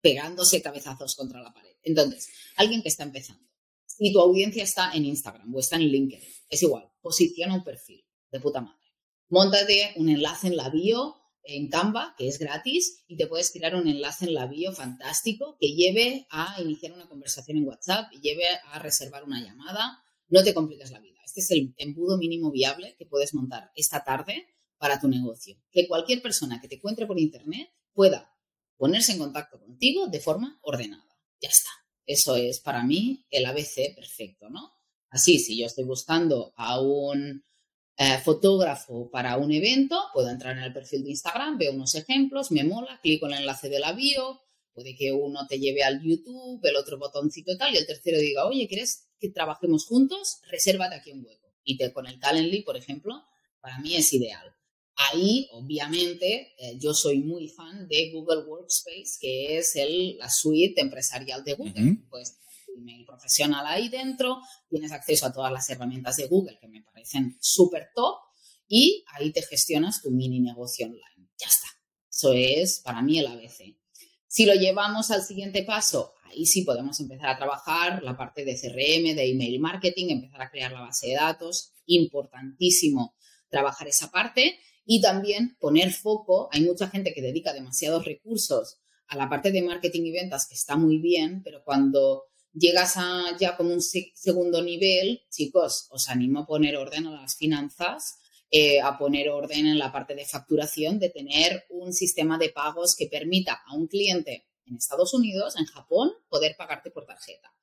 [0.00, 1.74] pegándose cabezazos contra la pared.
[1.82, 3.48] Entonces, alguien que está empezando,
[3.86, 8.04] si tu audiencia está en Instagram o está en LinkedIn, es igual, posiciona un perfil
[8.30, 8.82] de puta madre.
[9.28, 13.74] Móntate un enlace en la bio en Canva, que es gratis, y te puedes tirar
[13.74, 18.20] un enlace en la bio fantástico que lleve a iniciar una conversación en WhatsApp y
[18.20, 20.02] lleve a reservar una llamada.
[20.28, 21.20] No te compliques la vida.
[21.24, 24.46] Este es el embudo mínimo viable que puedes montar esta tarde
[24.78, 25.56] para tu negocio.
[25.70, 28.32] Que cualquier persona que te encuentre por internet pueda
[28.76, 31.06] ponerse en contacto contigo de forma ordenada.
[31.40, 31.70] Ya está.
[32.04, 34.72] Eso es para mí el ABC perfecto, ¿no?
[35.08, 37.44] Así, si yo estoy buscando a un
[37.96, 42.50] eh, fotógrafo para un evento, puedo entrar en el perfil de Instagram, veo unos ejemplos,
[42.50, 44.40] me mola, clico en el enlace de la bio,
[44.72, 48.18] puede que uno te lleve al YouTube, el otro botoncito y tal, y el tercero
[48.18, 50.40] diga, oye, ¿quieres que trabajemos juntos?
[50.50, 51.52] Resérvate aquí un hueco.
[51.64, 53.22] Y te, con el Calendly, por ejemplo,
[53.60, 54.52] para mí es ideal.
[54.96, 60.80] Ahí, obviamente, eh, yo soy muy fan de Google Workspace, que es el, la suite
[60.80, 61.96] empresarial de Google.
[62.10, 62.38] Pues
[62.76, 67.36] email profesional ahí dentro, tienes acceso a todas las herramientas de Google que me parecen
[67.40, 68.16] súper top
[68.68, 71.30] y ahí te gestionas tu mini negocio online.
[71.38, 71.68] Ya está.
[72.10, 73.76] Eso es para mí el ABC.
[74.26, 78.54] Si lo llevamos al siguiente paso, ahí sí podemos empezar a trabajar la parte de
[78.54, 81.74] CRM, de email marketing, empezar a crear la base de datos.
[81.84, 83.14] Importantísimo
[83.48, 86.48] trabajar esa parte y también poner foco.
[86.52, 90.54] Hay mucha gente que dedica demasiados recursos a la parte de marketing y ventas, que
[90.54, 92.24] está muy bien, pero cuando
[92.54, 97.36] llegas a ya como un segundo nivel, chicos, os animo a poner orden a las
[97.36, 98.18] finanzas,
[98.50, 102.94] eh, a poner orden en la parte de facturación, de tener un sistema de pagos
[102.96, 107.54] que permita a un cliente en Estados Unidos, en Japón, poder pagarte por tarjeta.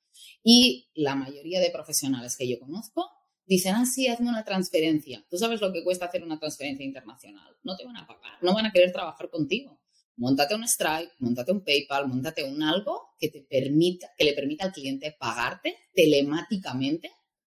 [0.42, 3.10] Y la mayoría de profesionales que yo conozco
[3.46, 5.24] dicen, ah, sí, hazme una transferencia.
[5.28, 7.56] Tú sabes lo que cuesta hacer una transferencia internacional.
[7.62, 9.79] No te van a pagar, no van a querer trabajar contigo.
[10.20, 14.66] Móntate un Stripe, montate un PayPal, montate un algo que te permita, que le permita
[14.66, 17.10] al cliente pagarte telemáticamente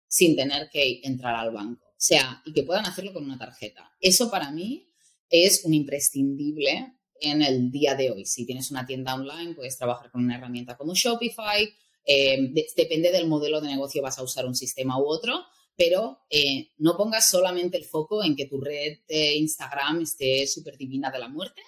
[0.07, 1.85] sin tener que entrar al banco.
[1.85, 3.91] O sea, y que puedan hacerlo con una tarjeta.
[4.01, 4.89] Eso para mí
[5.29, 8.27] es un imprescindible en el día de hoy.
[8.27, 11.69] Si tienes una tienda online, puedes trabajar con una herramienta como Shopify.
[12.05, 15.35] Eh, depende del modelo de negocio, vas a usar un sistema u otro,
[15.77, 20.77] pero eh, no pongas solamente el foco en que tu red de Instagram esté súper
[20.77, 21.61] divina de la muerte,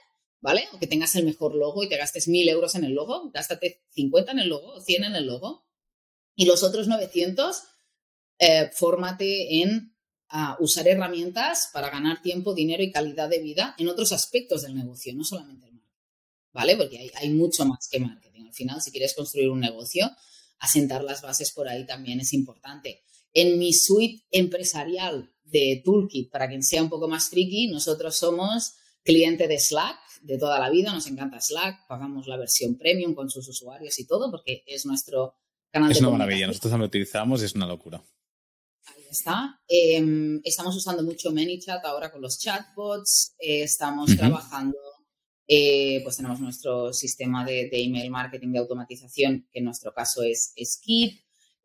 [0.44, 0.68] ¿vale?
[0.74, 3.80] O que tengas el mejor logo y te gastes mil euros en el logo, gástate
[3.94, 5.64] 50 en el logo o 100 en el logo.
[6.36, 7.62] Y los otros 900,
[8.40, 9.96] eh, fórmate en
[10.58, 15.14] usar herramientas para ganar tiempo, dinero y calidad de vida en otros aspectos del negocio,
[15.14, 16.12] no solamente el marketing,
[16.52, 16.76] ¿vale?
[16.76, 18.44] Porque hay, hay mucho más que marketing.
[18.46, 20.10] Al final, si quieres construir un negocio,
[20.58, 23.02] asentar las bases por ahí también es importante.
[23.32, 28.74] En mi suite empresarial de Toolkit, para quien sea un poco más friki, nosotros somos
[29.04, 33.28] cliente de Slack de toda la vida, nos encanta Slack, pagamos la versión premium con
[33.28, 35.36] sus usuarios y todo porque es nuestro
[35.70, 38.02] canal es de Es una maravilla, nosotros también lo utilizamos y es una locura.
[38.86, 39.60] Ahí está.
[39.68, 44.78] Em, estamos usando mucho ManyChat ahora con los chatbots, eh, estamos trabajando,
[45.46, 50.54] eh, pues tenemos nuestro sistema de, email marketing de automatización, que en nuestro caso es,
[50.56, 50.80] es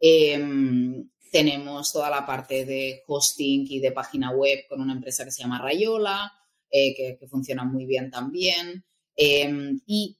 [0.01, 5.31] em, tenemos toda la parte de hosting y de página web con una empresa que
[5.31, 6.33] se llama Rayola.
[6.71, 8.85] Eh, que, funciona muy bien también.
[9.15, 10.17] Em, y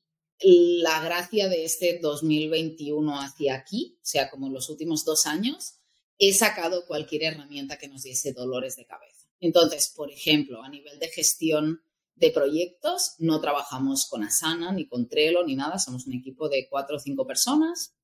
[0.81, 5.75] la gracia de este 2021 hacia aquí, o sea, como los últimos dos años,
[6.17, 9.27] he sacado cualquier herramienta que nos diese dolores de cabeza.
[9.39, 11.81] Entonces, por ejemplo, a nivel de gestión
[12.15, 15.79] de proyectos, no trabajamos con Asana, ni con Trello, ni nada.
[15.79, 17.95] Somos un equipo de cuatro o cinco personas.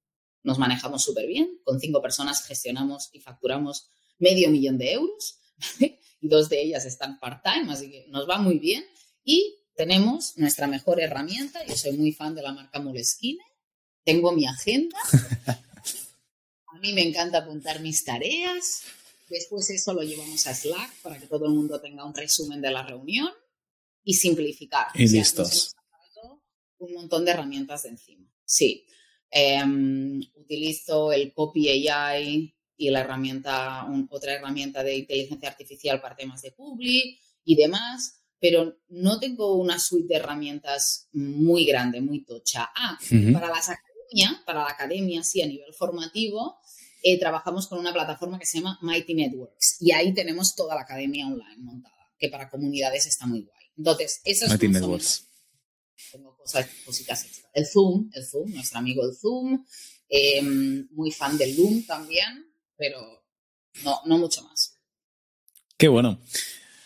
[0.43, 1.59] Nos manejamos súper bien.
[1.63, 5.39] Con cinco personas gestionamos y facturamos medio millón de euros.
[6.25, 8.83] y dos de ellas están part-time, así que nos va muy bien.
[9.23, 11.63] Y tenemos nuestra mejor herramienta.
[11.67, 13.43] Yo soy muy fan de la marca Moleskine.
[14.03, 14.97] Tengo mi agenda.
[16.67, 18.81] A mí me encanta apuntar mis tareas.
[19.29, 22.71] Después eso lo llevamos a Slack para que todo el mundo tenga un resumen de
[22.71, 23.29] la reunión
[24.03, 24.87] y simplificar.
[24.95, 25.75] Y listos.
[26.79, 28.27] Un montón de herramientas de encima.
[28.43, 28.85] Sí.
[29.29, 36.41] Em, utilizo el Copy AI y la herramienta, otra herramienta de inteligencia artificial para temas
[36.41, 42.69] de Publi y demás, pero no tengo una suite de herramientas muy grande, muy tocha.
[42.75, 42.97] Ah,
[43.33, 46.59] para las academias, para la academia, sí, a nivel formativo,
[47.01, 50.81] eh, trabajamos con una plataforma que se llama Mighty Networks y ahí tenemos toda la
[50.81, 53.65] academia online montada, que para comunidades está muy guay.
[53.77, 55.27] Entonces, eso es Mighty Networks.
[56.11, 57.49] Tengo cosas, cositas extra.
[57.53, 59.65] El Zoom, el Zoom, nuestro amigo el Zoom,
[60.09, 62.44] em, muy fan del Loom también,
[62.77, 63.25] pero
[63.83, 64.77] no, no mucho más.
[65.77, 66.21] Qué bueno.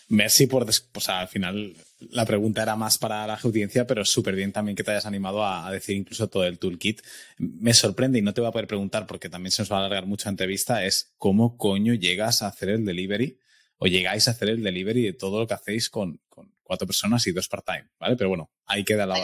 [0.10, 4.52] Merci por, pues al final la pregunta era más para la audiencia, pero súper bien
[4.52, 7.02] también que te hayas animado a, decir incluso todo el toolkit.
[7.38, 9.80] Me sorprende y no te voy a poder preguntar porque también se nos va a
[9.80, 13.40] alargar mucho la entrevista, es cómo coño llegas a hacer el delivery
[13.78, 16.20] o llegáis a hacer el delivery de todo lo que hacéis con,
[16.64, 18.16] cuatro personas y dos part-time, ¿vale?
[18.16, 19.16] Pero bueno, ahí queda la...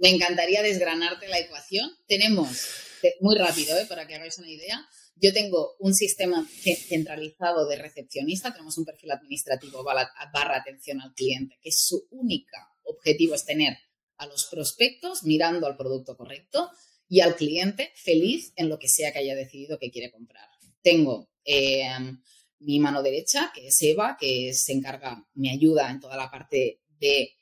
[0.00, 1.88] Me encantaría desgranarte la ecuación.
[2.08, 2.68] Tenemos,
[3.20, 3.86] muy rápido, ¿eh?
[3.86, 4.84] para que hagáis una idea,
[5.16, 6.46] yo tengo un sistema
[6.88, 13.34] centralizado de recepcionista, tenemos un perfil administrativo barra atención al cliente, que su único objetivo
[13.34, 13.76] es tener
[14.16, 16.70] a los prospectos mirando al producto correcto
[17.08, 20.48] y al cliente feliz en lo que sea que haya decidido que quiere comprar.
[20.82, 21.88] Tengo eh,
[22.60, 26.80] mi mano derecha, que es Eva, que se encarga, me ayuda en toda la parte
[26.98, 27.34] de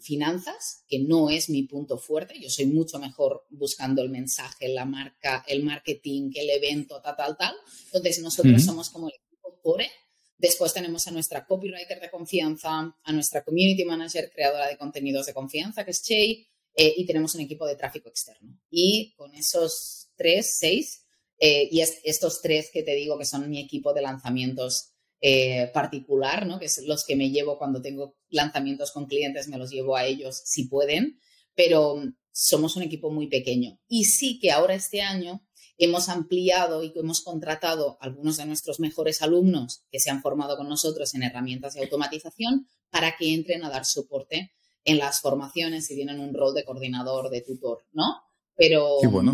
[0.00, 2.38] finanzas, que no es mi punto fuerte.
[2.40, 7.36] Yo soy mucho mejor buscando el mensaje, la marca, el marketing, el evento, tal, tal,
[7.36, 7.54] tal.
[7.86, 9.90] Entonces, nosotros somos como el equipo core.
[10.36, 15.34] Después tenemos a nuestra copywriter de confianza, a nuestra community manager, creadora de contenidos de
[15.34, 18.58] confianza, que es Chey, eh, y tenemos un equipo de tráfico externo.
[18.70, 21.06] Y con esos tres, seis,
[21.38, 26.46] eh, y estos tres que te digo que son mi equipo de lanzamientos eh, particular,
[26.46, 26.58] ¿no?
[26.58, 30.06] que es los que me llevo cuando tengo lanzamientos con clientes, me los llevo a
[30.06, 31.20] ellos si pueden,
[31.54, 32.02] pero
[32.32, 33.78] somos un equipo muy pequeño.
[33.86, 35.42] Y sí que ahora este año
[35.76, 40.56] hemos ampliado y hemos contratado a algunos de nuestros mejores alumnos que se han formado
[40.56, 44.52] con nosotros en herramientas de automatización para que entren a dar soporte
[44.84, 48.22] en las formaciones y tienen un rol de coordinador, de tutor, ¿no?
[48.56, 49.32] Pero bueno.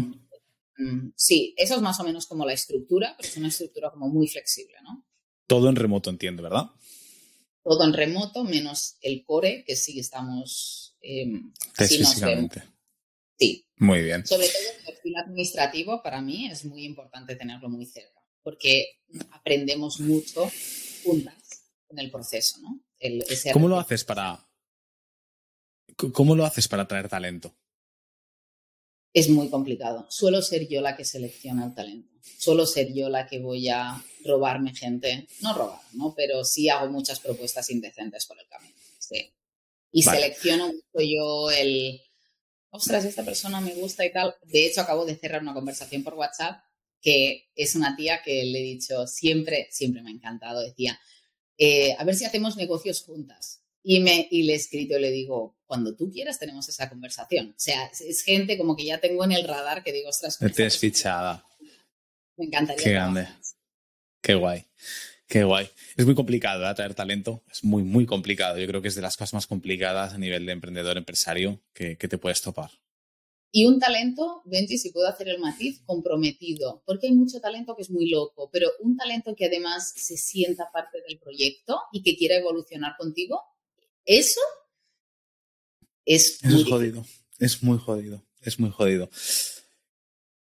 [0.78, 4.08] Mm, sí, eso es más o menos como la estructura, pero es una estructura como
[4.08, 5.04] muy flexible, ¿no?
[5.46, 6.70] Todo en remoto, entiendo, ¿verdad?
[7.62, 10.96] Todo en remoto, menos el core, que sí estamos.
[11.00, 11.26] Eh,
[11.74, 12.62] físicamente.
[13.38, 13.66] Sí.
[13.76, 14.26] Muy bien.
[14.26, 18.98] Sobre todo el perfil administrativo, para mí es muy importante tenerlo muy cerca, porque
[19.30, 20.50] aprendemos mucho
[21.04, 22.80] juntas en el proceso, ¿no?
[23.52, 24.48] ¿Cómo lo haces para.
[26.12, 27.54] ¿Cómo lo haces para atraer talento?
[29.16, 30.04] Es muy complicado.
[30.10, 32.12] Suelo ser yo la que selecciona el talento.
[32.36, 35.26] Suelo ser yo la que voy a robarme gente.
[35.40, 36.12] No robar, ¿no?
[36.14, 38.74] Pero sí hago muchas propuestas indecentes por el camino.
[38.98, 39.32] Sí.
[39.90, 41.98] Y selecciono mucho yo el.
[42.68, 44.34] Ostras, esta persona me gusta y tal.
[44.44, 46.60] De hecho, acabo de cerrar una conversación por WhatsApp
[47.00, 50.60] que es una tía que le he dicho siempre, siempre me ha encantado.
[50.60, 51.00] Decía,
[51.56, 53.62] eh, a ver si hacemos negocios juntas.
[53.88, 57.50] Y, me, y le he escrito y le digo, cuando tú quieras tenemos esa conversación.
[57.50, 60.42] O sea, es, gente como que ya tengo en el radar que digo, ostras.
[60.42, 61.46] Me tienes fichada.
[62.36, 62.82] Me encantaría.
[62.82, 63.28] Qué grande.
[64.20, 64.64] Qué guay.
[65.28, 65.70] Qué guay.
[65.96, 66.66] Es muy complicado ¿eh?
[66.66, 67.44] atraer talento.
[67.48, 68.58] Es muy, muy complicado.
[68.58, 71.94] Yo creo que es de las cosas más complicadas a nivel de emprendedor, empresario que,
[71.94, 72.72] te puedes topar.
[73.52, 77.82] Y un talento, Benji, si puedo hacer el matiz, comprometido, porque hay mucho talento que
[77.82, 82.16] es muy loco, pero un talento que además se sienta parte del proyecto y que
[82.16, 83.44] quiera evolucionar contigo,
[84.06, 84.40] eso
[86.04, 87.04] es, muy jodido.
[87.38, 88.22] Es muy jodido.
[88.40, 89.10] Es muy jodido.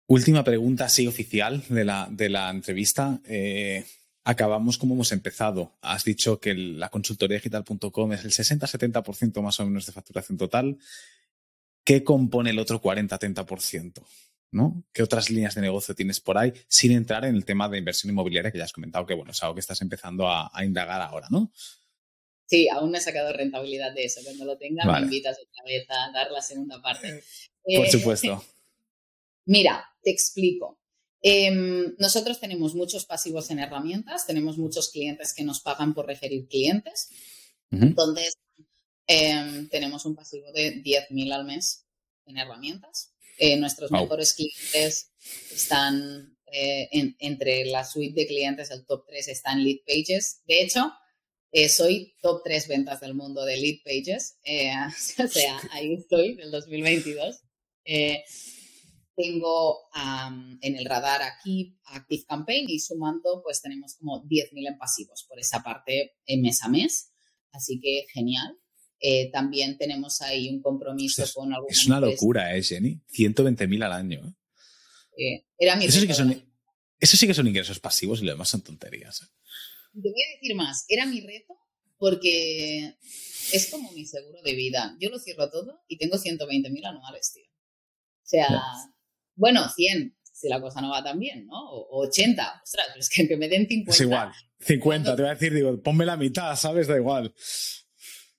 [0.07, 3.20] Última pregunta, así oficial de la, de la entrevista.
[3.24, 3.84] Eh,
[4.22, 5.72] acabamos como hemos empezado.
[5.80, 10.78] Has dicho que la consultoría digital.com es el 60-70% más o menos de facturación total.
[11.84, 14.04] ¿Qué compone el otro 40-30%?
[14.52, 14.84] ¿no?
[14.92, 16.52] ¿Qué otras líneas de negocio tienes por ahí?
[16.68, 19.42] Sin entrar en el tema de inversión inmobiliaria, que ya has comentado que bueno, es
[19.42, 21.50] algo que estás empezando a, a indagar ahora, ¿no?
[22.47, 24.20] Sí, aún no he sacado rentabilidad de eso.
[24.24, 27.24] Cuando lo tenga, me invitas otra vez a dar la segunda parte.
[27.62, 28.44] Por eh, supuesto.
[29.47, 30.78] Mira, te explico.
[31.22, 36.47] Em, nosotros tenemos muchos pasivos en herramientas, tenemos muchos clientes que nos pagan por referir
[36.47, 37.11] clientes.
[37.72, 38.34] Entonces,
[39.09, 41.84] em, tenemos un pasivo de 10.000 al mes
[42.26, 43.12] en herramientas.
[43.38, 45.11] Eh, nuestros mejores clientes
[45.53, 46.88] están eh,
[47.18, 50.42] entre la suite de clientes, el top 3 está en Lead Pages.
[50.47, 50.92] De hecho,
[51.59, 54.70] Eh, soy top 3 ventas del mundo de lead pages, eh,
[55.24, 57.40] o sea, ahí estoy del 2022.
[57.86, 58.22] Eh,
[59.16, 59.88] tengo
[60.61, 65.40] en el radar aquí Active Campaign y sumando, pues tenemos como 10.000 en pasivos por
[65.40, 67.14] esa parte en mes a mes.
[67.52, 68.59] Así que genial.
[69.32, 71.78] también tenemos ahí un compromiso con algunos.
[71.78, 73.00] Es una locura, ¿eh, Jenny?
[73.11, 74.36] 120.000 al año.
[75.57, 76.52] era mi eso, sí que son,
[77.00, 79.26] eso sí que son ingresos pasivos y lo demás son tonterías.
[80.03, 81.57] Te voy a decir más, era mi reto
[81.99, 82.97] porque
[83.53, 84.97] es como mi seguro de vida.
[85.01, 87.47] Yo lo cierro todo y tengo 120.000 anuales, tío.
[87.47, 88.49] O sea,
[89.34, 91.70] bueno, 100, si la cosa no va tan bien, ¿no?
[91.70, 93.92] O 80, ostras, pero es que, que me den 50.
[93.92, 96.88] Es igual, 50, te voy a decir, digo, ponme la mitad, ¿sabes?
[96.88, 97.34] Da igual.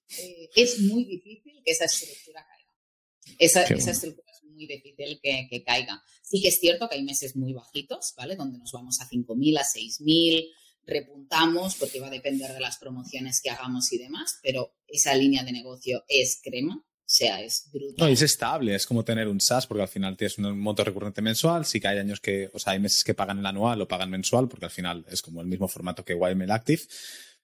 [0.09, 3.37] Eh, es muy difícil que esa estructura caiga.
[3.39, 6.03] Esa, esa estructura es muy difícil que, que, caiga.
[6.21, 8.35] Sí que es cierto que hay meses muy bajitos, ¿vale?
[8.35, 10.49] Donde nos vamos a 5.000, a 6.000,
[10.87, 15.43] repuntamos porque va a depender de las promociones que hagamos y demás, pero esa línea
[15.43, 16.75] de negocio es crema.
[16.75, 17.95] O sea, es brutal.
[17.97, 21.21] No, es estable, es como tener un SaaS, porque al final tienes un monto recurrente
[21.21, 21.65] mensual.
[21.65, 24.09] Sí que hay años que, o sea, hay meses que pagan el anual o pagan
[24.09, 26.81] mensual, porque al final es como el mismo formato que YML Active,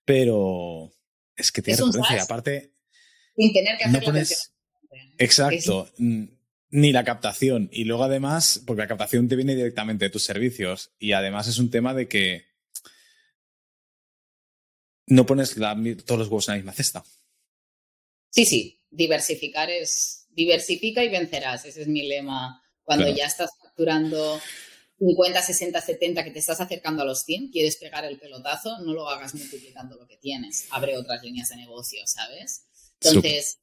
[0.03, 0.91] pero
[1.37, 2.17] es que tiene recurrencia.
[2.17, 2.73] Y aparte.
[3.37, 4.53] Sin tener que hacer no pones...
[5.17, 5.89] Exacto.
[5.97, 7.69] Ni la captación.
[7.71, 10.91] Y luego además, porque la captación te viene directamente de tus servicios.
[10.99, 12.52] Y además es un tema de que
[15.07, 15.55] no pones
[16.05, 17.03] todos los huevos en la misma cesta.
[18.29, 22.61] Sí, sí, diversificar es, diversifica y vencerás, ese es mi lema.
[22.83, 24.41] Cuando ya estás facturando
[24.99, 28.93] 50, 60, 70, que te estás acercando a los 100, quieres pegar el pelotazo, no
[28.93, 32.65] lo hagas multiplicando lo que tienes, abre otras líneas de negocio, ¿sabes?
[32.99, 33.59] Entonces,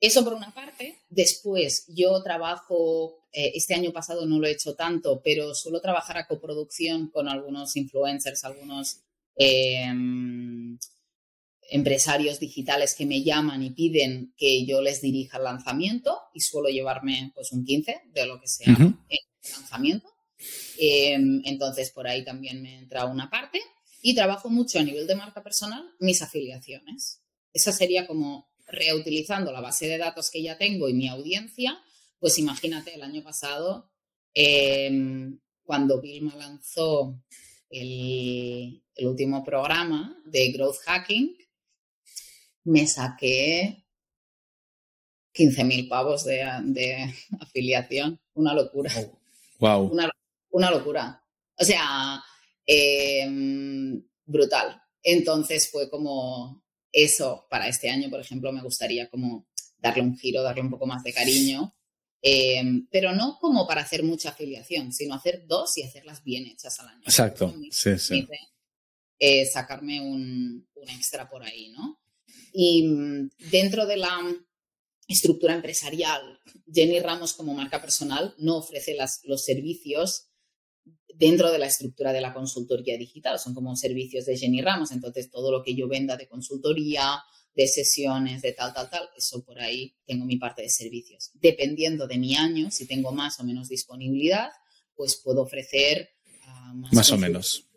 [0.00, 0.98] eso por una parte.
[1.08, 6.18] Después, yo trabajo, eh, este año pasado no lo he hecho tanto, pero suelo trabajar
[6.18, 9.00] a coproducción con algunos influencers, algunos
[9.36, 10.78] Em,
[11.70, 16.68] empresarios digitales que me llaman y piden que yo les dirija el lanzamiento y suelo
[16.68, 19.18] llevarme pues un 15 de lo que sea el
[19.50, 20.08] lanzamiento.
[20.78, 23.60] Em, entonces por ahí también me entra una parte
[24.02, 27.22] y trabajo mucho a nivel de marca personal mis afiliaciones.
[27.54, 31.78] Esa sería como reutilizando la base de datos que ya tengo y mi audiencia,
[32.18, 33.90] pues imagínate el año pasado
[34.34, 37.18] em, cuando Vilma lanzó
[37.72, 41.36] el, último programa de Growth Hacking,
[42.64, 43.84] me saqué
[45.34, 46.42] 15.000 pavos de,
[47.40, 48.20] afiliación.
[48.34, 48.92] Una locura.
[49.58, 49.90] Wow.
[50.50, 51.24] Una, locura.
[51.58, 52.22] O sea,
[52.66, 54.80] em, brutal.
[55.02, 56.62] Entonces fue como
[56.92, 59.48] eso para este año, por ejemplo, me gustaría como
[59.78, 61.74] darle un giro, darle un poco más de cariño
[62.24, 66.78] Em, pero no como para hacer mucha afiliación, sino hacer dos y hacerlas bien hechas
[66.78, 67.02] al año.
[67.04, 68.28] Exacto, sí, sí.
[69.18, 72.00] Eh, sacarme un, extra por ahí, ¿no?
[72.52, 74.20] Y mm, dentro de la
[75.08, 76.40] estructura empresarial,
[76.72, 80.31] Jenny Ramos como marca personal no ofrece los servicios
[81.14, 85.30] dentro de la estructura de la consultoría digital, son como servicios de Jenny Ramos, entonces
[85.30, 87.22] todo lo que yo venda de consultoría,
[87.54, 91.30] de sesiones, de tal, tal, tal, eso por ahí tengo mi parte de servicios.
[91.34, 94.50] Dependiendo de mi año, si tengo más o menos disponibilidad,
[94.94, 96.10] pues puedo ofrecer
[96.44, 97.68] ah, más, o menos.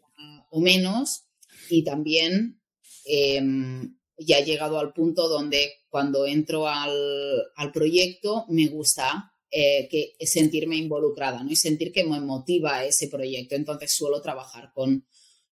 [0.49, 1.25] O menos.
[1.69, 2.61] Y también
[3.05, 10.15] em, ya he llegado al punto donde cuando entro al, proyecto me gusta eh, que
[10.25, 11.51] sentirme involucrada ¿no?
[11.51, 13.55] y sentir que me motiva ese proyecto.
[13.55, 15.05] Entonces suelo trabajar con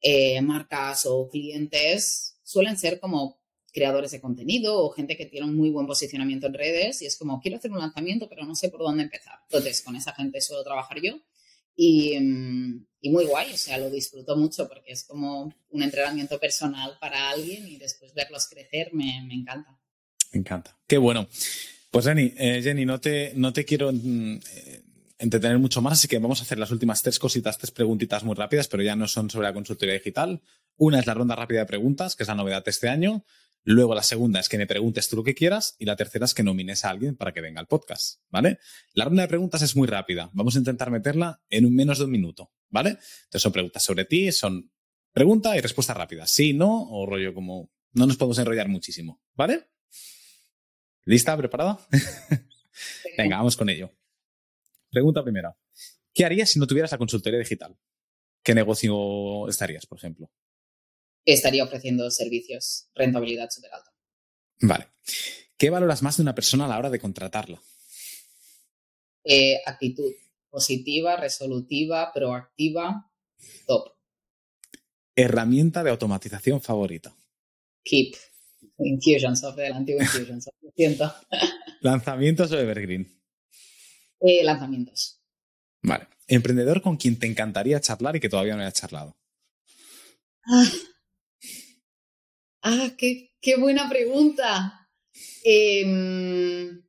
[0.00, 3.40] eh, marcas o clientes, suelen ser como
[3.72, 7.16] creadores de contenido o gente que tiene un muy buen posicionamiento en redes y es
[7.18, 9.34] como, quiero hacer un lanzamiento, pero no sé por dónde empezar.
[9.50, 11.20] Entonces, con esa gente suelo trabajar yo
[11.76, 16.96] y, mm, muy guay, o sea, lo disfruto mucho porque es como un entrenamiento personal
[17.00, 19.78] para alguien y después verlos crecer me, encanta.
[20.32, 20.76] Me encanta.
[20.88, 21.28] Qué bueno.
[21.90, 24.82] Pues Jenny, eh, Jenny, no te, no te quiero mm, eh,
[25.18, 28.34] entretener mucho más, así que vamos a hacer las últimas tres cositas, tres preguntitas muy
[28.34, 30.42] rápidas, pero ya no son sobre la consultoría digital.
[30.76, 33.24] Una es la ronda rápida de preguntas, que es la novedad de este año.
[33.62, 36.34] Luego la segunda es que me preguntes tú lo que quieras y la tercera es
[36.34, 38.60] que nomines a alguien para que venga al podcast, ¿vale?
[38.92, 40.30] La ronda de preguntas es muy rápida.
[40.34, 42.90] Vamos a intentar meterla en menos de un minuto, ¿vale?
[42.90, 44.70] Entonces son preguntas sobre ti, son
[45.12, 46.28] pregunta y respuesta rápida.
[46.28, 49.70] Sí, no, o rollo como no nos podemos enrollar muchísimo, ¿vale?
[51.06, 51.34] ¿Lista?
[51.36, 51.78] ¿Preparada?
[53.16, 53.90] venga, vamos con ello.
[54.90, 55.56] Pregunta primera.
[56.12, 57.74] ¿Qué harías si no tuvieras la consultoría digital?
[58.42, 60.30] ¿Qué negocio estarías, por ejemplo?
[61.26, 63.92] estaría ofreciendo servicios, rentabilidad súper alta.
[64.60, 64.88] Vale.
[65.58, 67.60] ¿Qué valoras más de una persona a la hora de contratarla?
[69.24, 70.12] Eh, actitud
[70.48, 73.10] positiva, resolutiva, proactiva,
[73.66, 73.96] top.
[75.16, 77.16] Herramienta de automatización favorita.
[77.82, 78.14] Keep.
[78.78, 81.12] Infusionsoft, del antiguo Infusionsoft, lo siento.
[81.80, 83.06] ¿Lanzamientos o Evergreen?
[84.20, 85.20] Eh, lanzamientos.
[85.82, 86.08] Vale.
[86.26, 89.16] Emprendedor con quien te encantaría charlar y que todavía no hayas charlado.
[90.44, 90.70] Ah,
[92.62, 94.88] ah qué, qué, buena pregunta.
[95.44, 96.82] Em,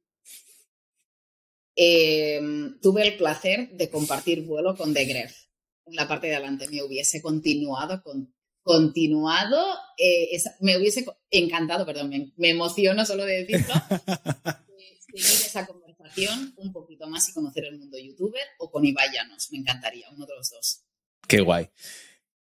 [1.75, 5.37] em, tuve el placer de compartir vuelo con The Gref.
[5.85, 8.35] En la parte de adelante me hubiese continuado con
[8.67, 9.57] continuado,
[9.97, 13.73] eh, me hubiese encantado, perdón, me, me emociono solo de decirlo,
[15.05, 19.47] seguir esa conversación un poquito más y conocer el mundo youtuber o con Ibai Llanos,
[19.51, 20.83] me encantaría, uno de los dos.
[21.27, 21.69] Qué guay.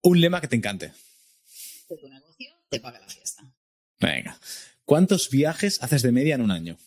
[0.01, 0.93] Un lema que te encante.
[1.89, 3.43] De tu negocio te paga la fiesta.
[3.99, 4.39] Venga.
[4.85, 6.77] ¿Cuántos viajes haces de media en un año?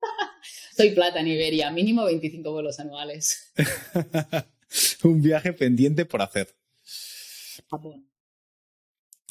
[0.76, 3.52] Soy plata en Iberia, mínimo 25 vuelos anuales.
[5.02, 6.54] un viaje pendiente por hacer.
[7.68, 8.11] Japón.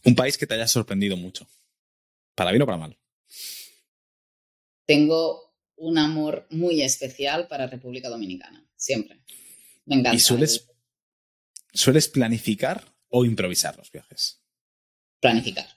[0.04, 1.48] Un país que te haya sorprendido mucho.
[2.36, 2.98] Para bien o para mal.
[4.86, 8.66] Tengo un amor muy especial para República Dominicana.
[8.76, 9.22] Siempre.
[9.86, 10.16] Me encanta.
[10.16, 10.68] ¿Y sueles,
[11.74, 14.42] sueles planificar o improvisar los viajes?
[15.20, 15.68] Planificar.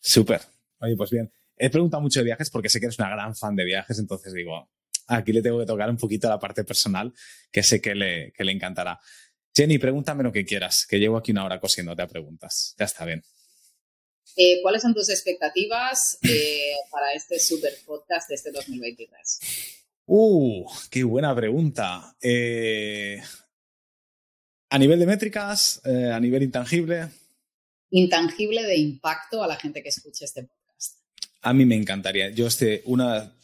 [0.00, 0.40] Súper.
[0.80, 1.32] Oye, pues bien.
[1.56, 4.32] He preguntado mucho de viajes porque sé que eres una gran fan de viajes, entonces
[4.32, 4.68] digo,
[5.06, 7.12] aquí le tengo que tocar un poquito la parte personal
[7.50, 9.00] que sé que le, que le encantará.
[9.54, 12.74] Jenny, pregúntame lo que quieras, que llevo aquí una hora cosiéndote a preguntas.
[12.78, 13.22] Ya está bien.
[14.36, 19.40] Eh, ¿Cuáles son tus expectativas eh, para este super podcast de este 2023?
[20.06, 22.16] Uh, qué buena pregunta.
[22.20, 23.22] Eh,
[24.70, 27.08] a nivel de métricas, a nivel intangible.
[27.90, 30.96] Intangible de impacto a la gente que escuche este podcast.
[31.42, 32.30] A mí me encantaría.
[32.30, 33.34] Yo este, una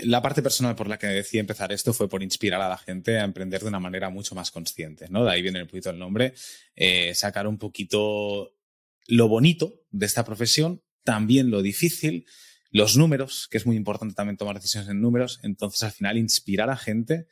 [0.00, 3.18] la parte personal por la que decidí empezar esto fue por inspirar a la gente
[3.18, 5.24] a emprender de una manera mucho más consciente, ¿no?
[5.24, 6.34] De ahí viene el poquito el nombre,
[6.74, 8.54] eh, sacar un poquito
[9.06, 12.26] lo bonito de esta profesión, también lo difícil,
[12.70, 16.68] los números, que es muy importante también tomar decisiones en números, entonces al final inspirar
[16.68, 17.26] a gente.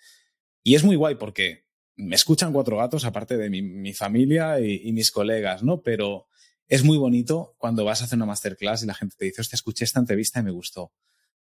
[0.63, 5.11] Y es muy guay porque me escuchan cuatro gatos, aparte de mi, familia y, mis
[5.11, 5.83] colegas, ¿no?
[5.83, 6.29] Pero
[6.69, 9.57] es muy bonito cuando vas a hacer una masterclass y la gente te dice, hostia,
[9.57, 10.93] escuché esta entrevista y me gustó.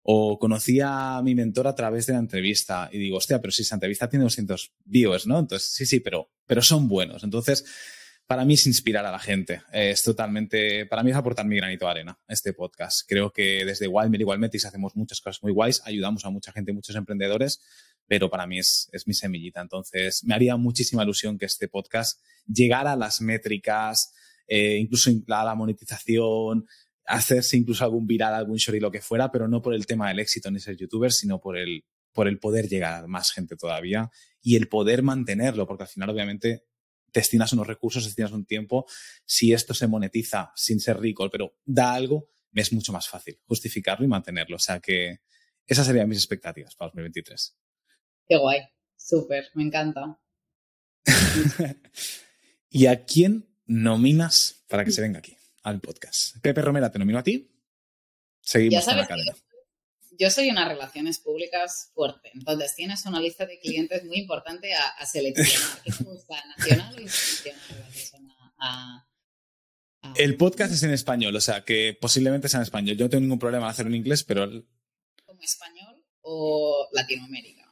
[0.01, 3.61] O conocí a mi mentor a través de la entrevista y digo, hostia, pero si
[3.63, 5.39] esa entrevista tiene 200 views, ¿no?
[5.39, 7.23] Entonces, sí, sí, pero, pero son buenos.
[7.23, 7.65] Entonces,
[8.29, 9.63] para mí es inspirar a la gente.
[9.73, 13.01] Es totalmente, para mí es aportar mi granito de arena este podcast.
[13.07, 16.71] Creo que desde Wildmail y Metis hacemos muchas cosas muy guays, ayudamos a mucha gente,
[16.71, 17.59] muchos emprendedores,
[18.05, 19.61] pero para mí es, es mi semillita.
[19.61, 24.13] Entonces, me haría muchísima ilusión que este podcast llegara a las métricas,
[24.47, 26.67] eh, incluso a la monetización,
[27.09, 30.09] hacerse incluso algún viral, algún short y lo que fuera, pero no por el tema
[30.09, 31.83] del éxito ni ser youtuber, sino por el,
[32.13, 36.11] por el poder llegar a más gente todavía y el poder mantenerlo, porque al final
[36.11, 36.65] obviamente
[37.11, 38.85] destinas unos recursos, destinas un tiempo.
[39.25, 43.39] Si esto se monetiza sin ser rico, pero da algo, me es mucho más fácil
[43.47, 44.57] justificarlo y mantenerlo.
[44.57, 45.21] O sea que
[45.65, 47.57] esas serían mis expectativas para 2023.
[48.27, 48.61] Qué guay,
[48.95, 50.19] súper, me encanta.
[52.69, 55.38] ¿Y a quién nominas para que se venga aquí?
[55.63, 56.37] Al podcast.
[56.41, 57.49] Pepe Romera, te nomino a ti.
[58.41, 59.35] Seguimos con la cadena.
[60.17, 65.05] Yo soy unas relaciones públicas fuerte, entonces tienes una lista de clientes muy importante a,
[65.05, 65.81] seleccionar.
[65.83, 68.35] ¿Qué gusta, nacional o internacional?
[70.15, 72.97] El podcast es en español, o sea que posiblemente sea en español.
[72.97, 74.49] Yo no tengo ningún problema en hacerlo en inglés, pero.
[75.25, 77.71] ¿Como español o Latinoamérica?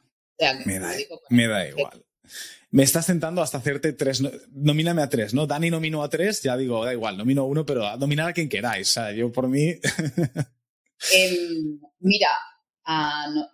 [0.64, 0.94] me, da,
[1.30, 2.04] me da igual
[2.70, 4.22] me estás sentando hasta hacerte tres.
[4.50, 5.46] Nomíname a tres, ¿no?
[5.46, 8.48] Dani nominó a tres, ya digo, da igual, nomino a uno, pero nominar a quien
[8.48, 8.90] queráis.
[8.90, 9.74] O sea, yo por mí.
[11.12, 12.28] Em, mira,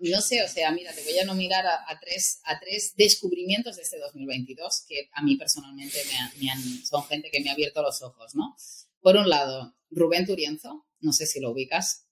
[0.00, 3.82] no, sé, o sea, mira, te voy a nominar a, tres, a tres descubrimientos de
[3.82, 5.98] este 2022 que a mí personalmente
[6.40, 8.56] me, han, son gente que me ha abierto los ojos, ¿no?
[9.02, 12.06] Por un lado, Rubén Turienzo, no sé si lo ubicas.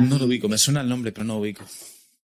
[0.00, 1.64] no lo ubico, me suena el nombre, pero no lo ubico.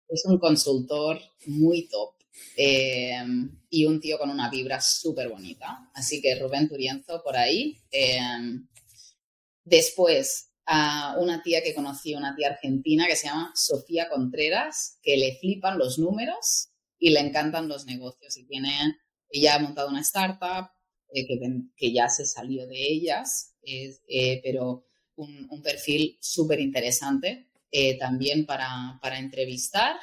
[0.08, 2.21] Es un consultor muy top
[2.56, 3.24] eh,
[3.70, 5.90] y un tío con una vibra súper bonita.
[5.94, 7.80] Así que Rubén Turienzo por ahí.
[7.90, 8.18] Eh,
[9.64, 15.16] después, a una tía que conocí, una tía argentina que se llama Sofía Contreras, que
[15.16, 18.36] le flipan los números y le encantan los negocios.
[18.36, 18.96] Y tiene,
[19.30, 20.70] ella ha montado una startup
[21.14, 23.54] eh, que, ya se salió de ellas,
[24.42, 27.48] pero un, perfil súper interesante
[27.98, 29.96] también para, para entrevistar.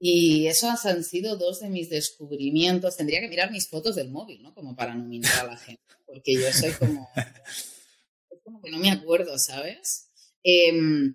[0.00, 2.96] Y esos han sido dos de mis descubrimientos.
[2.96, 4.54] Tendría que mirar mis fotos del móvil, ¿no?
[4.54, 7.08] Como para nominar a la gente, porque yo soy como...
[7.16, 10.08] es no me acuerdo, ¿sabes?
[10.42, 11.14] Em,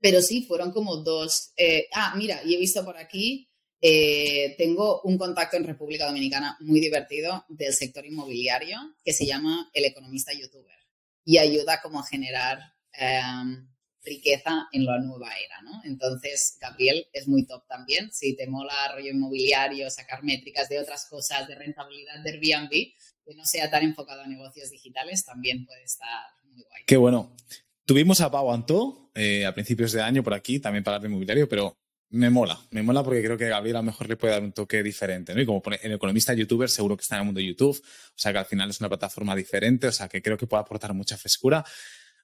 [0.00, 1.52] pero sí, fueron como dos...
[1.56, 3.50] Eh, ah, mira, y he visto por aquí
[3.82, 9.70] Eh, tengo un contacto en República Dominicana muy divertido del sector inmobiliario que se llama
[9.72, 10.76] El Economista Youtuber
[11.24, 12.58] y ayuda como a generar
[12.92, 13.66] em,
[14.04, 15.82] riqueza en la nueva era, ¿no?
[15.84, 18.10] Entonces, Gabriel es muy top también.
[18.12, 23.34] Si te mola rollo inmobiliario, sacar métricas de otras cosas, de rentabilidad de Airbnb, que
[23.34, 26.82] no sea tan enfocado a negocios digitales, también puede estar muy guay.
[26.86, 27.36] Qué bueno.
[27.84, 31.48] Tuvimos a Pau Antó eh, a principios de año por aquí, también para el inmobiliario,
[31.48, 31.76] pero
[32.10, 34.52] me mola, me mola porque creo que Gabriel a lo mejor le puede dar un
[34.52, 35.40] toque diferente, ¿no?
[35.40, 38.32] Y como el economista youtuber, seguro que está en el mundo de YouTube, o sea
[38.32, 41.16] que al final es una plataforma diferente, o sea que creo que puede aportar mucha
[41.16, 41.64] frescura.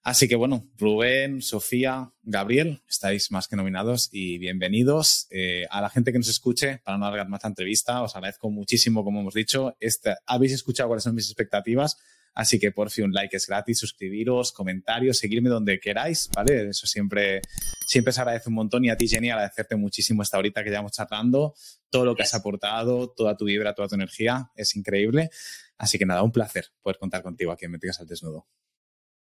[0.06, 5.26] Así que bueno, Rubén, Sofía, Gabriel, estáis más que nominados y bienvenidos.
[5.30, 8.48] Eh, a la gente que nos escuche, para no alargar más la entrevista, os agradezco
[8.48, 9.76] muchísimo, como hemos dicho.
[9.80, 11.96] Este, habéis escuchado cuáles son mis expectativas,
[12.34, 16.68] así que por fin un like es gratis, suscribiros, comentarios, seguirme donde queráis, ¿vale?
[16.68, 17.40] Eso siempre,
[17.84, 20.92] siempre se agradece un montón y a ti, Jenny, agradecerte muchísimo esta horita que llevamos
[20.92, 21.52] charlando,
[21.90, 25.30] todo lo que has aportado, toda tu vibra, toda tu energía, es increíble.
[25.76, 28.46] Así que nada, un placer poder contar contigo aquí en Métricas al Desnudo.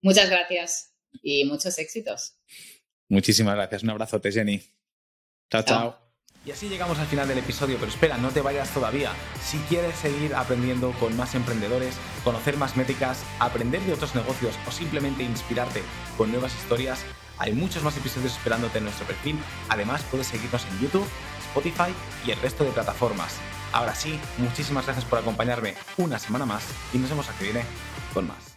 [0.05, 2.37] Muchas gracias y muchos éxitos.
[3.09, 3.83] Muchísimas gracias.
[3.83, 4.63] Un abrazote, Jenny.
[5.51, 5.99] Chao, chao.
[6.45, 9.13] Y así llegamos al final del episodio, pero espera, no te vayas todavía.
[9.43, 14.71] Si quieres seguir aprendiendo con más emprendedores, conocer más métricas, aprender de otros negocios o
[14.71, 15.81] simplemente inspirarte
[16.19, 17.03] con nuevas historias,
[17.39, 19.39] hay muchos más episodios esperándote en nuestro perfil.
[19.71, 21.09] Además, puedes seguirnos en YouTube,
[21.49, 21.95] Spotify
[22.27, 23.39] y el resto de plataformas.
[23.73, 27.65] Ahora sí, muchísimas gracias por acompañarme una semana más y nos vemos aquí viene
[28.13, 28.54] con más.